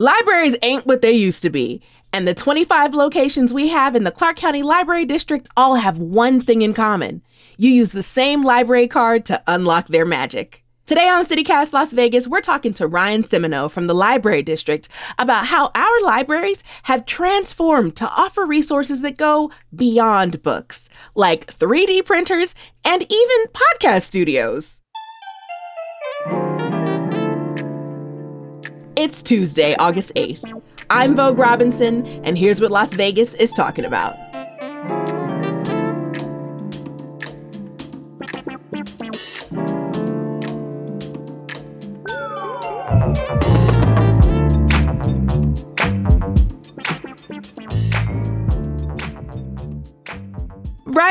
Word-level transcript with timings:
Libraries 0.00 0.56
ain't 0.62 0.86
what 0.86 1.02
they 1.02 1.10
used 1.10 1.42
to 1.42 1.50
be. 1.50 1.82
And 2.12 2.26
the 2.26 2.34
25 2.34 2.94
locations 2.94 3.52
we 3.52 3.68
have 3.68 3.96
in 3.96 4.04
the 4.04 4.12
Clark 4.12 4.36
County 4.36 4.62
Library 4.62 5.04
District 5.04 5.48
all 5.56 5.74
have 5.74 5.98
one 5.98 6.40
thing 6.40 6.62
in 6.62 6.72
common. 6.72 7.20
You 7.56 7.70
use 7.70 7.92
the 7.92 8.02
same 8.02 8.44
library 8.44 8.86
card 8.86 9.26
to 9.26 9.42
unlock 9.46 9.88
their 9.88 10.06
magic. 10.06 10.64
Today 10.86 11.08
on 11.08 11.26
CityCast 11.26 11.72
Las 11.72 11.92
Vegas, 11.92 12.28
we're 12.28 12.40
talking 12.40 12.72
to 12.74 12.86
Ryan 12.86 13.22
Simoneau 13.22 13.68
from 13.68 13.88
the 13.88 13.94
Library 13.94 14.42
District 14.42 14.88
about 15.18 15.46
how 15.46 15.70
our 15.74 16.00
libraries 16.02 16.62
have 16.84 17.04
transformed 17.04 17.96
to 17.96 18.08
offer 18.08 18.46
resources 18.46 19.02
that 19.02 19.18
go 19.18 19.50
beyond 19.74 20.42
books, 20.42 20.88
like 21.14 21.52
3D 21.52 22.06
printers 22.06 22.54
and 22.84 23.02
even 23.02 23.46
podcast 23.52 24.02
studios. 24.04 24.78
It's 28.98 29.22
Tuesday, 29.22 29.76
August 29.76 30.12
8th. 30.16 30.60
I'm 30.90 31.14
Vogue 31.14 31.38
Robinson, 31.38 32.04
and 32.24 32.36
here's 32.36 32.60
what 32.60 32.72
Las 32.72 32.92
Vegas 32.92 33.32
is 33.34 33.52
talking 33.52 33.84
about. 33.84 34.16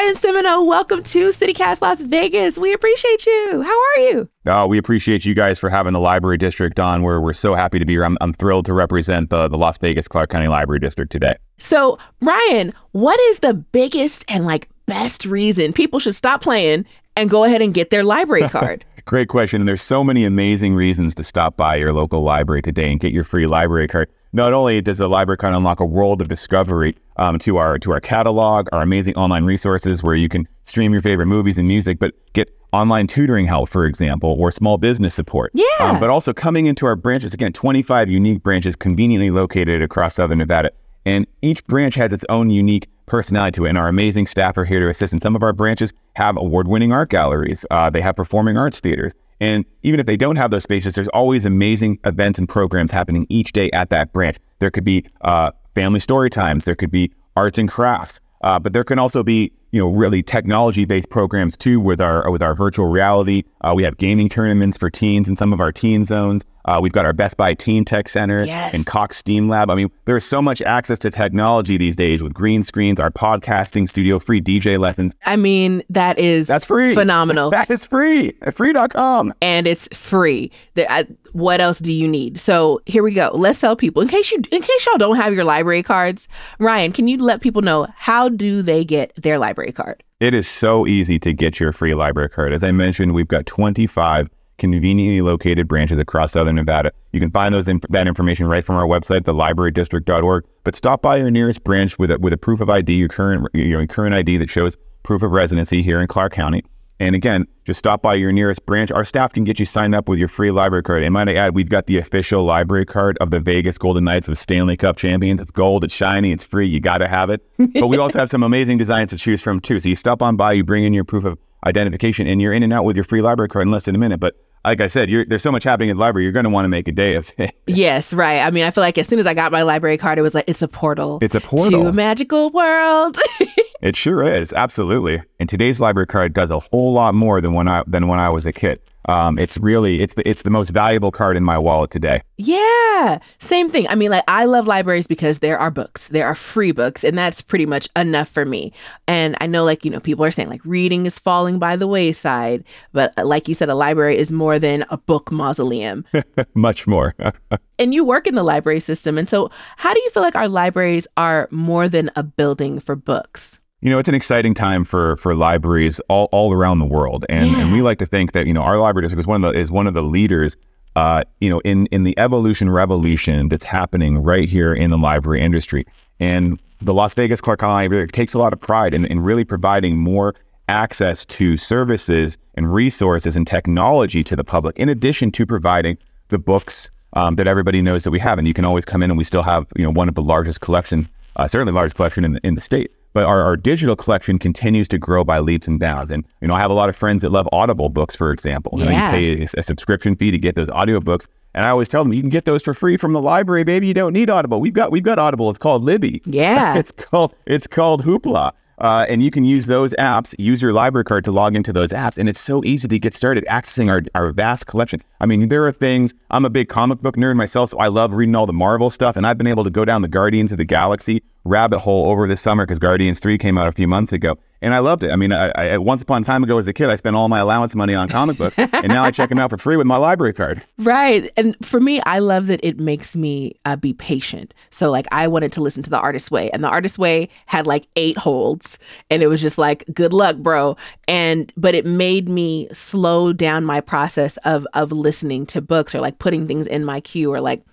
Ryan 0.08 0.16
Simoneau, 0.16 0.66
welcome 0.66 1.04
to 1.04 1.30
CityCast 1.32 1.82
Las 1.82 2.00
Vegas. 2.00 2.58
We 2.58 2.72
appreciate 2.72 3.26
you. 3.26 3.62
How 3.62 3.78
are 3.78 4.00
you? 4.00 4.30
Uh, 4.46 4.66
we 4.66 4.78
appreciate 4.78 5.26
you 5.26 5.36
guys 5.36 5.60
for 5.60 5.70
having 5.70 5.92
the 5.92 6.00
library 6.00 6.38
district 6.38 6.80
on. 6.80 7.02
We're, 7.02 7.20
we're 7.20 7.34
so 7.34 7.56
happy 7.56 7.78
to 7.78 7.84
be 7.84 7.92
here. 7.92 8.06
I'm, 8.06 8.18
I'm 8.22 8.32
thrilled 8.32 8.66
to 8.68 8.74
represent 8.74 9.32
the, 9.32 9.50
the 9.50 9.58
Las 9.58 9.78
Vegas 9.80 10.08
Clark 10.08 10.30
County 10.30 10.48
Library 10.48 10.80
District 10.80 11.12
today. 11.12 11.36
So, 11.58 12.00
Ryan, 12.22 12.72
what 12.94 13.20
is 13.20 13.40
the 13.40 13.54
biggest 13.54 14.24
and 14.30 14.46
like 14.46 14.70
best 14.86 15.26
reason 15.26 15.74
people 15.74 16.00
should 16.00 16.16
stop 16.16 16.42
playing 16.42 16.86
and 17.18 17.30
go 17.30 17.44
ahead 17.44 17.62
and 17.62 17.74
get 17.74 17.90
their 17.90 18.06
library 18.06 18.44
card? 18.48 18.86
Great 19.04 19.28
question. 19.28 19.60
And 19.60 19.68
there's 19.68 19.82
so 19.82 20.06
many 20.06 20.24
amazing 20.24 20.74
reasons 20.74 21.16
to 21.16 21.24
stop 21.26 21.58
by 21.58 21.76
your 21.76 21.92
local 21.92 22.22
library 22.22 22.62
today 22.62 22.90
and 22.90 23.02
get 23.02 23.12
your 23.12 23.26
free 23.26 23.46
library 23.46 23.90
card. 23.90 24.08
Not 24.34 24.54
only 24.54 24.82
does 24.82 24.98
the 24.98 25.08
library 25.08 25.38
card 25.38 25.54
unlock 25.54 25.80
a 25.80 25.86
world 25.86 26.22
of 26.22 26.28
discovery 26.28 26.96
um, 27.18 27.40
to 27.40 27.58
our 27.58 27.80
to 27.80 27.92
our 27.92 28.00
catalog, 28.00 28.68
our 28.72 28.82
amazing 28.82 29.16
online 29.16 29.46
resources 29.46 30.04
where 30.04 30.16
you 30.16 30.30
can 30.30 30.48
stream 30.66 30.92
your 30.92 31.02
favorite 31.02 31.28
movies 31.28 31.58
and 31.58 31.68
music, 31.68 32.00
but 32.00 32.14
get 32.34 32.54
online 32.74 33.08
tutoring 33.08 33.46
help, 33.46 33.70
for 33.70 33.86
example, 33.86 34.36
or 34.38 34.52
small 34.52 34.78
business 34.78 35.16
support. 35.16 35.52
Yeah. 35.54 35.66
Um, 35.80 36.00
but 36.00 36.10
also 36.10 36.34
coming 36.34 36.66
into 36.66 36.86
our 36.86 36.96
branches, 36.96 37.34
again, 37.34 37.54
25 37.54 38.10
unique 38.12 38.44
branches 38.44 38.76
conveniently 38.76 39.32
located 39.32 39.82
across 39.82 40.16
Southern 40.16 40.40
Nevada. 40.40 40.72
And 41.06 41.26
each 41.42 41.66
branch 41.68 41.96
has 41.96 42.12
its 42.12 42.26
own 42.28 42.50
unique 42.50 42.90
personality 43.06 43.56
to 43.56 43.66
it. 43.66 43.70
And 43.70 43.78
our 43.78 43.88
amazing 43.88 44.28
staff 44.28 44.58
are 44.58 44.66
here 44.66 44.82
to 44.82 44.90
assist. 44.90 45.14
And 45.14 45.22
some 45.22 45.36
of 45.36 45.44
our 45.44 45.54
branches 45.54 45.94
have 46.16 46.36
award 46.36 46.68
winning 46.68 46.92
art 46.92 47.10
galleries, 47.10 47.66
uh, 47.72 47.90
they 47.90 48.02
have 48.02 48.16
performing 48.16 48.58
arts 48.58 48.80
theaters. 48.82 49.14
And 49.40 49.66
even 49.84 50.00
if 50.00 50.06
they 50.06 50.18
don't 50.18 50.36
have 50.36 50.52
those 50.52 50.64
spaces, 50.64 50.96
there's 50.96 51.08
always 51.10 51.46
amazing 51.46 52.00
events 52.06 52.40
and 52.40 52.50
programs 52.50 52.92
happening 52.92 53.26
each 53.30 53.52
day 53.52 53.70
at 53.72 53.90
that 53.90 54.14
branch. 54.14 54.38
There 54.60 54.72
could 54.72 54.84
be 54.84 55.06
uh, 55.22 55.52
family 55.76 56.00
story 56.00 56.30
times, 56.30 56.66
there 56.66 56.76
could 56.76 56.92
be 56.92 57.12
arts 57.36 57.58
and 57.58 57.70
crafts, 57.70 58.20
uh, 58.42 58.58
but 58.60 58.74
there 58.74 58.84
can 58.84 58.98
also 58.98 59.24
be 59.24 59.52
you 59.72 59.80
know 59.80 59.90
really 59.90 60.24
technology 60.24 60.86
based 60.86 61.10
programs 61.10 61.58
too 61.58 61.80
with 61.80 62.02
our 62.02 62.30
with 62.32 62.42
our 62.42 62.56
virtual 62.56 62.88
reality. 62.88 63.44
Uh, 63.62 63.74
we 63.76 63.84
have 63.84 63.98
gaming 63.98 64.30
tournaments 64.30 64.78
for 64.78 64.90
teens 64.90 65.28
in 65.28 65.36
some 65.36 65.54
of 65.54 65.60
our 65.60 65.72
teen 65.72 66.06
zones. 66.06 66.44
Uh, 66.68 66.80
we've 66.82 66.92
got 66.92 67.06
our 67.06 67.14
Best 67.14 67.38
Buy 67.38 67.54
Teen 67.54 67.86
Tech 67.86 68.10
Center 68.10 68.44
yes. 68.44 68.74
and 68.74 68.86
Cox 68.86 69.16
Steam 69.18 69.48
Lab. 69.48 69.70
I 69.70 69.76
mean, 69.76 69.90
there's 70.04 70.26
so 70.26 70.42
much 70.42 70.62
access 70.62 71.00
to 71.00 71.10
technology 71.10 71.78
these 71.78 71.96
days 71.96 72.22
with 72.22 72.34
green 72.34 72.62
screens, 72.62 73.00
our 73.00 73.10
podcasting 73.10 73.90
studio, 73.90 74.20
free 74.20 74.42
DJ 74.42 74.78
lessons. 74.78 75.14
I 75.26 75.38
mean, 75.38 75.82
that 75.90 76.20
is 76.20 76.48
that's 76.48 76.66
free, 76.66 76.94
phenomenal. 76.94 77.50
that 77.52 77.72
is 77.72 77.86
free 77.86 78.34
free.com, 78.54 79.34
and 79.42 79.66
it's 79.66 79.88
free. 79.96 80.52
The, 80.74 80.92
uh, 80.92 81.04
what 81.32 81.62
else 81.62 81.80
do 81.80 81.94
you 81.94 82.08
need? 82.08 82.38
So 82.40 82.82
here 82.86 83.04
we 83.04 83.14
go. 83.14 83.32
Let's 83.34 83.62
tell 83.62 83.76
people 83.76 84.02
in 84.02 84.10
case 84.10 84.32
you 84.32 84.42
in 84.52 84.62
case 84.62 84.86
y'all 84.86 84.98
don't 84.98 85.16
have 85.16 85.34
your 85.34 85.46
library 85.46 85.84
cards. 85.84 86.28
Ryan, 86.60 86.92
can 86.92 87.08
you 87.08 87.18
let 87.18 87.40
people 87.42 87.62
know 87.62 87.88
how 87.96 88.28
do 88.28 88.62
they 88.62 88.84
get 88.84 89.14
their 89.16 89.40
library 89.40 89.57
card? 89.72 90.04
It 90.20 90.34
is 90.34 90.48
so 90.48 90.88
easy 90.88 91.20
to 91.20 91.34
get 91.34 91.60
your 91.60 91.72
free 91.72 91.94
library 91.94 92.30
card. 92.30 92.54
As 92.54 92.64
I 92.64 92.72
mentioned, 92.72 93.14
we've 93.14 93.28
got 93.28 93.46
25 93.46 94.30
conveniently 94.58 95.22
located 95.22 95.68
branches 95.68 96.00
across 96.00 96.32
Southern 96.32 96.56
Nevada. 96.56 96.92
You 97.12 97.20
can 97.20 97.32
find 97.32 97.54
those 97.54 97.66
that 97.66 98.08
information 98.08 98.48
right 98.48 98.66
from 98.66 98.76
our 98.76 98.86
website, 98.86 99.22
thelibrarydistrict.org. 99.22 100.46
But 100.64 100.76
stop 100.76 101.02
by 101.02 101.18
your 101.18 101.32
nearest 101.32 101.64
branch 101.64 101.98
with 102.00 102.12
a, 102.12 102.18
with 102.20 102.34
a 102.34 102.38
proof 102.38 102.62
of 102.62 102.70
ID, 102.70 102.94
your 102.94 103.10
current 103.10 103.48
your 103.54 103.86
current 103.88 104.16
ID 104.16 104.38
that 104.38 104.50
shows 104.50 104.78
proof 105.04 105.22
of 105.24 105.32
residency 105.32 105.82
here 105.82 106.02
in 106.02 106.08
Clark 106.08 106.34
County. 106.34 106.64
And 107.00 107.16
again, 107.16 107.48
just 107.64 107.78
stop 107.78 108.02
by 108.02 108.16
your 108.16 108.32
nearest 108.32 108.66
branch. 108.66 108.92
Our 108.92 109.06
staff 109.06 109.34
can 109.34 109.44
get 109.44 109.60
you 109.60 109.66
signed 109.66 109.94
up 109.94 110.10
with 110.10 110.18
your 110.18 110.28
free 110.28 110.50
library 110.50 110.82
card. 110.82 111.04
And 111.04 111.14
might 111.14 111.30
I 111.30 111.36
add, 111.36 111.54
we've 111.54 111.70
got 111.70 111.86
the 111.86 111.98
official 111.98 112.44
library 112.44 112.86
card 112.86 113.18
of 113.20 113.30
the 113.30 113.40
Vegas 113.40 113.78
Golden 113.78 114.06
Knights 114.06 114.28
of 114.28 114.32
the 114.32 114.38
Stanley 114.38 114.78
Cup 114.78 114.98
champions. 114.98 115.40
It's 115.40 115.52
gold, 115.52 115.84
it's 115.84 115.94
shiny, 115.94 116.32
it's 116.32 116.44
free. 116.44 116.66
You 116.66 116.80
got 116.80 116.98
to 117.00 117.08
have 117.08 117.30
it. 117.30 117.46
but 117.74 117.88
we 117.88 117.98
also 117.98 118.18
have 118.18 118.30
some 118.30 118.42
amazing 118.42 118.78
designs 118.78 119.12
to 119.12 119.18
choose 119.18 119.42
from 119.42 119.60
too. 119.60 119.80
So 119.80 119.90
you 119.90 119.96
stop 119.96 120.22
on 120.22 120.38
by, 120.38 120.54
you 120.54 120.64
bring 120.64 120.86
in 120.86 120.94
your 120.94 121.04
proof 121.04 121.24
of 121.24 121.38
identification, 121.66 122.26
and 122.28 122.42
you're 122.42 122.54
in 122.54 122.64
and 122.64 122.74
out 122.74 122.84
with 122.84 122.96
your 122.96 123.04
free 123.04 123.22
library 123.22 123.50
card 123.50 123.68
in 123.68 123.72
less 123.72 123.86
than 123.86 123.94
a 123.94 124.00
minute. 124.00 124.20
But 124.20 124.36
like 124.68 124.82
I 124.82 124.88
said, 124.88 125.10
there's 125.30 125.42
so 125.42 125.52
much 125.52 125.64
happening 125.64 125.90
in 125.90 125.98
the 125.98 126.02
library. 126.02 126.26
You're 126.26 126.34
going 126.34 126.44
to 126.44 126.50
want 126.50 126.66
to 126.66 126.70
make 126.70 126.88
a 126.88 126.92
day 126.92 127.16
of 127.16 127.32
it. 127.38 127.56
yes, 127.68 128.14
right. 128.14 128.40
I 128.40 128.52
mean, 128.52 128.66
I 128.66 128.72
feel 128.72 128.82
like 128.82 128.98
as 128.98 129.08
soon 129.08 129.18
as 129.18 129.26
I 129.26 129.34
got 129.34 129.52
my 129.52 129.62
library 129.62 129.98
card, 129.98 130.20
it 130.20 130.22
was 130.22 130.36
like 130.36 130.46
it's 130.48 130.62
a 130.62 130.68
portal. 130.68 131.20
It's 131.22 131.36
a 131.36 131.42
portal 131.42 131.84
to 131.84 131.90
a 131.90 131.94
magical 131.94 132.50
world. 132.50 133.18
it 133.82 133.96
sure 133.96 134.22
is, 134.24 134.52
absolutely. 134.52 135.24
And 135.40 135.48
today's 135.48 135.80
library 135.80 136.08
card 136.08 136.34
does 136.34 136.52
a 136.52 136.60
whole 136.60 136.94
lot 136.94 137.16
more 137.16 137.40
than 137.40 137.54
when 137.54 137.68
I 137.68 137.84
than 137.88 138.08
when 138.08 138.20
I 138.20 138.30
was 138.30 138.46
a 138.46 138.52
kid. 138.52 138.82
Um, 139.08 139.40
it's 139.40 139.58
really 139.58 140.02
it's 140.02 140.16
the 140.16 140.28
it's 140.28 140.42
the 140.42 140.50
most 140.50 140.70
valuable 140.70 141.12
card 141.12 141.38
in 141.38 141.44
my 141.44 141.58
wallet 141.58 141.92
today. 141.92 142.22
Yeah, 142.38 143.20
same 143.40 143.70
thing. 143.70 143.88
I 143.88 143.96
mean, 143.96 144.12
like 144.12 144.24
I 144.28 144.46
love 144.46 144.68
libraries 144.68 145.08
because 145.08 145.40
there 145.40 145.58
are 145.58 145.72
books, 145.72 146.10
there 146.10 146.28
are 146.28 146.36
free 146.36 146.72
books, 146.72 147.04
and 147.04 147.18
that's 147.18 147.42
pretty 147.42 147.66
much 147.66 147.88
enough 147.96 148.28
for 148.28 148.46
me. 148.46 148.74
And 149.08 149.38
I 149.40 149.48
know, 149.48 149.64
like 149.64 149.86
you 149.86 149.92
know, 149.92 150.00
people 150.00 150.26
are 150.26 150.32
saying 150.32 150.50
like 150.50 150.64
reading 150.66 151.06
is 151.06 151.20
falling 151.20 151.58
by 151.58 151.76
the 151.76 151.88
wayside, 151.88 152.64
but 152.92 153.14
uh, 153.18 153.26
like 153.26 153.48
you 153.48 153.54
said, 153.54 153.70
a 153.70 153.76
library 153.76 154.18
is 154.18 154.32
more 154.32 154.60
than 154.60 154.86
a 154.90 154.98
book 154.98 155.32
mausoleum. 155.32 156.06
Much 156.54 156.86
more. 156.86 157.16
and 157.80 157.94
you 157.94 158.04
work 158.04 158.28
in 158.28 158.36
the 158.36 158.44
library 158.44 158.82
system, 158.82 159.18
and 159.18 159.30
so 159.30 159.50
how 159.78 159.94
do 159.94 160.00
you 160.02 160.10
feel 160.10 160.24
like 160.24 160.36
our 160.36 160.50
libraries 160.50 161.08
are 161.16 161.48
more 161.52 161.88
than 161.88 162.12
a 162.16 162.24
building 162.24 162.80
for 162.80 162.96
books? 162.96 163.60
You 163.82 163.90
know, 163.92 164.00
it's 164.00 164.10
an 164.10 164.16
exciting 164.16 164.54
time 164.54 164.84
for 164.84 165.16
for 165.18 165.36
libraries 165.36 166.00
all, 166.10 166.30
all 166.32 166.52
around 166.52 166.80
the 166.80 166.86
world, 166.86 167.26
and 167.30 167.52
yeah. 167.52 167.60
and 167.60 167.72
we 167.72 167.82
like 167.82 168.00
to 168.00 168.08
think 168.08 168.32
that 168.32 168.48
you 168.48 168.54
know 168.54 168.62
our 168.62 168.78
library 168.78 169.04
district 169.04 169.20
is 169.20 169.28
one 169.28 169.44
of 169.44 169.54
the 169.54 169.60
is 169.60 169.70
one 169.70 169.86
of 169.86 169.94
the 169.94 170.02
leaders, 170.02 170.58
uh, 170.96 171.24
you 171.42 171.50
know, 171.50 171.60
in 171.60 171.86
in 171.88 172.04
the 172.04 172.18
evolution 172.18 172.72
revolution 172.72 173.50
that's 173.50 173.64
happening 173.64 174.24
right 174.24 174.50
here 174.50 174.74
in 174.74 174.90
the 174.90 174.98
library 174.98 175.42
industry, 175.42 175.86
and 176.20 176.60
the 176.82 176.94
Las 176.94 177.14
Vegas 177.14 177.40
Clark 177.40 177.60
County 177.60 177.74
Library 177.74 178.08
takes 178.08 178.34
a 178.34 178.40
lot 178.40 178.52
of 178.52 178.60
pride 178.60 178.96
in, 178.96 179.06
in 179.06 179.20
really 179.20 179.44
providing 179.44 179.98
more 179.98 180.34
access 180.70 181.26
to 181.26 181.56
services 181.56 182.38
and 182.56 182.74
resources 182.74 183.36
and 183.36 183.46
technology 183.46 184.24
to 184.24 184.36
the 184.36 184.44
public, 184.44 184.78
in 184.80 184.90
addition 184.90 185.32
to 185.32 185.46
providing 185.46 185.98
the 186.30 186.40
books 186.40 186.90
um, 187.14 187.36
that 187.36 187.48
everybody 187.48 187.84
knows 187.84 188.04
that 188.04 188.12
we 188.12 188.20
have, 188.20 188.40
and 188.40 188.48
you 188.48 188.56
can 188.56 188.66
always 188.66 188.86
come 188.86 189.04
in 189.04 189.12
and 189.12 189.20
we 189.20 189.24
still 189.24 189.44
have 189.44 189.68
you 189.76 189.84
know 189.84 189.92
one 189.92 190.10
of 190.10 190.16
the 190.16 190.24
largest 190.24 190.62
collection, 190.62 191.08
uh, 191.36 191.48
certainly 191.48 191.72
largest 191.72 191.96
collection 191.96 192.26
in 192.26 192.32
the, 192.34 192.40
in 192.44 192.56
the 192.56 192.62
state 192.62 192.90
but 193.14 193.26
our, 193.26 193.42
our 193.42 193.58
digital 193.58 193.96
collection 193.96 194.38
continues 194.40 194.88
to 194.90 194.98
grow 194.98 195.24
by 195.24 195.40
leaps 195.40 195.68
and 195.68 195.80
bounds. 195.80 196.12
And 196.12 196.26
you 196.42 196.48
know, 196.48 196.54
I 196.54 196.60
have 196.60 196.72
a 196.72 196.76
lot 196.76 196.90
of 196.90 196.96
friends 196.96 197.22
that 197.22 197.32
love 197.32 197.48
Audible 197.52 197.90
books, 197.90 198.16
for 198.16 198.32
example. 198.32 198.74
Yeah. 198.76 198.86
You, 198.86 198.90
know, 198.90 198.96
you 198.96 199.12
pay 199.38 199.44
a, 199.44 199.60
a 199.60 199.64
subscription 199.64 200.16
fee 200.16 200.32
to 200.32 200.38
get 200.38 200.56
those 200.56 200.70
audiobooks. 200.70 201.28
And 201.54 201.66
I 201.66 201.70
always 201.70 201.90
tell 201.90 202.04
them 202.04 202.14
you 202.14 202.22
can 202.22 202.30
get 202.30 202.46
those 202.46 202.62
for 202.62 202.76
free 202.76 202.98
from 202.98 203.14
the 203.14 203.22
library, 203.22 203.64
baby. 203.64 203.88
You 203.88 203.94
don't 203.96 204.14
need 204.14 204.30
Audible. 204.30 204.62
We've 204.62 204.74
got 204.74 204.92
we've 204.92 205.04
got 205.04 205.18
Audible. 205.18 205.50
It's 205.50 205.58
called 205.58 205.84
Libby. 205.84 206.22
Yeah. 206.26 206.76
it's 206.78 206.92
called 206.92 207.34
it's 207.46 207.66
called 207.66 208.04
Hoopla. 208.04 208.54
Uh, 208.80 209.08
and 209.10 209.24
you 209.24 209.32
can 209.32 209.44
use 209.44 209.66
those 209.66 209.94
apps, 209.96 210.36
use 210.38 210.62
your 210.62 210.72
library 210.72 211.04
card 211.04 211.24
to 211.24 211.32
log 211.32 211.56
into 211.56 211.74
those 211.74 211.90
apps. 211.90 212.18
And 212.18 212.30
it's 212.30 212.40
so 212.40 212.64
easy 212.64 212.88
to 212.88 213.00
get 213.00 213.16
started 213.16 213.44
accessing 213.50 213.90
our, 213.90 214.04
our 214.14 214.32
vast 214.32 214.68
collection. 214.68 215.02
I 215.20 215.26
mean, 215.26 215.50
there 215.50 215.66
are 215.66 215.72
things, 215.72 216.14
I'm 216.30 216.46
a 216.46 216.50
big 216.50 216.70
comic 216.70 217.02
book 217.02 217.16
nerd 217.16 217.38
myself, 217.38 217.72
so 217.72 217.80
I 217.80 217.88
love 217.88 218.14
reading 218.14 218.36
all 218.36 218.46
the 218.46 218.54
Marvel 218.54 218.92
stuff. 218.92 219.16
And 219.16 219.26
I've 219.26 219.38
been 219.38 219.48
able 219.48 219.64
to 219.64 219.72
go 219.72 219.84
down 219.84 220.04
the 220.04 220.08
Guardians 220.08 220.52
of 220.52 220.60
the 220.60 220.66
Galaxy 220.66 221.24
rabbit 221.48 221.80
hole 221.80 222.10
over 222.10 222.28
this 222.28 222.42
summer 222.42 222.66
because 222.66 222.80
Guardians 222.80 223.20
3 223.20 223.38
came 223.38 223.58
out 223.58 223.68
a 223.68 223.72
few 223.72 223.88
months 223.88 224.12
ago 224.12 224.38
and 224.62 224.74
I 224.74 224.80
loved 224.80 225.04
it. 225.04 225.12
I 225.12 225.16
mean, 225.16 225.32
I, 225.32 225.50
I, 225.50 225.78
once 225.78 226.02
upon 226.02 226.24
a 226.24 226.26
time 226.26 226.44
ago 226.44 226.58
as 226.58 226.68
a 226.68 226.74
kid, 226.74 226.90
I 226.90 226.96
spent 226.96 227.16
all 227.16 227.30
my 227.30 227.40
allowance 227.40 227.76
money 227.76 227.94
on 227.94 228.10
comic 228.10 228.38
books, 228.38 228.58
and 228.58 228.88
now 228.88 229.04
I 229.04 229.12
check 229.12 229.30
them 229.30 229.38
out 229.38 229.50
for 229.50 229.58
free 229.58 229.78
with 229.78 229.86
my 229.86 229.98
library 229.98 230.34
card. 230.34 230.64
Right, 230.80 231.32
and 231.38 231.56
for 231.64 231.80
me, 231.80 232.02
I 232.02 232.20
love 232.20 232.48
that 232.48 232.60
it 232.64 232.80
makes 232.80 233.16
me 233.16 233.56
uh, 233.66 233.76
be 233.76 233.94
patient. 233.94 234.54
So, 234.70 234.90
like, 234.90 235.08
I 235.12 235.28
wanted 235.28 235.52
to 235.54 235.62
listen 235.62 235.84
to 235.84 235.90
the 235.90 236.00
Artist 236.00 236.32
Way, 236.32 236.50
and 236.52 236.64
the 236.64 236.70
Artist 236.70 236.98
Way 236.98 237.30
had 237.46 237.68
like 237.68 237.88
eight 237.96 238.18
holds, 238.18 238.80
and 239.10 239.22
it 239.22 239.28
was 239.28 239.42
just 239.42 239.58
like, 239.58 239.86
good 239.94 240.14
luck, 240.14 240.38
bro. 240.38 240.76
And 241.08 241.52
but 241.56 241.76
it 241.76 241.86
made 241.86 242.28
me 242.28 242.68
slow 242.74 243.34
down 243.34 243.64
my 243.66 243.82
process 243.82 244.38
of 244.38 244.66
of 244.74 244.92
listening 244.92 245.46
to 245.48 245.62
books 245.62 245.94
or 245.94 246.02
like 246.02 246.20
putting 246.20 246.48
things 246.48 246.68
in 246.68 246.84
my 246.84 247.00
queue 247.00 247.32
or 247.32 247.42
like 247.42 247.64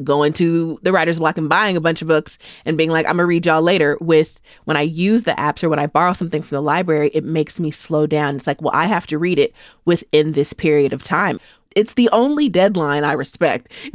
going 0.00 0.32
to 0.34 0.78
the 0.82 0.92
writer's 0.92 1.18
block 1.18 1.38
and 1.38 1.48
buying 1.48 1.76
a 1.76 1.80
bunch 1.80 2.02
of 2.02 2.08
books 2.08 2.38
and 2.64 2.76
being 2.76 2.90
like, 2.90 3.06
I'm 3.06 3.12
gonna 3.12 3.26
read 3.26 3.46
y'all 3.46 3.62
later. 3.62 3.98
With 4.00 4.40
when 4.64 4.76
I 4.76 4.82
use 4.82 5.24
the 5.24 5.32
apps 5.32 5.62
or 5.62 5.68
when 5.68 5.78
I 5.78 5.86
borrow 5.86 6.12
something 6.12 6.42
from 6.42 6.56
the 6.56 6.62
library, 6.62 7.10
it 7.14 7.24
makes 7.24 7.60
me 7.60 7.70
slow 7.70 8.06
down. 8.06 8.36
It's 8.36 8.46
like, 8.46 8.60
well, 8.62 8.72
I 8.74 8.86
have 8.86 9.06
to 9.08 9.18
read 9.18 9.38
it 9.38 9.52
within 9.84 10.32
this 10.32 10.52
period 10.52 10.92
of 10.92 11.02
time. 11.02 11.40
It's 11.74 11.94
the 11.94 12.10
only 12.10 12.48
deadline 12.48 13.04
I 13.04 13.12
respect. 13.12 13.72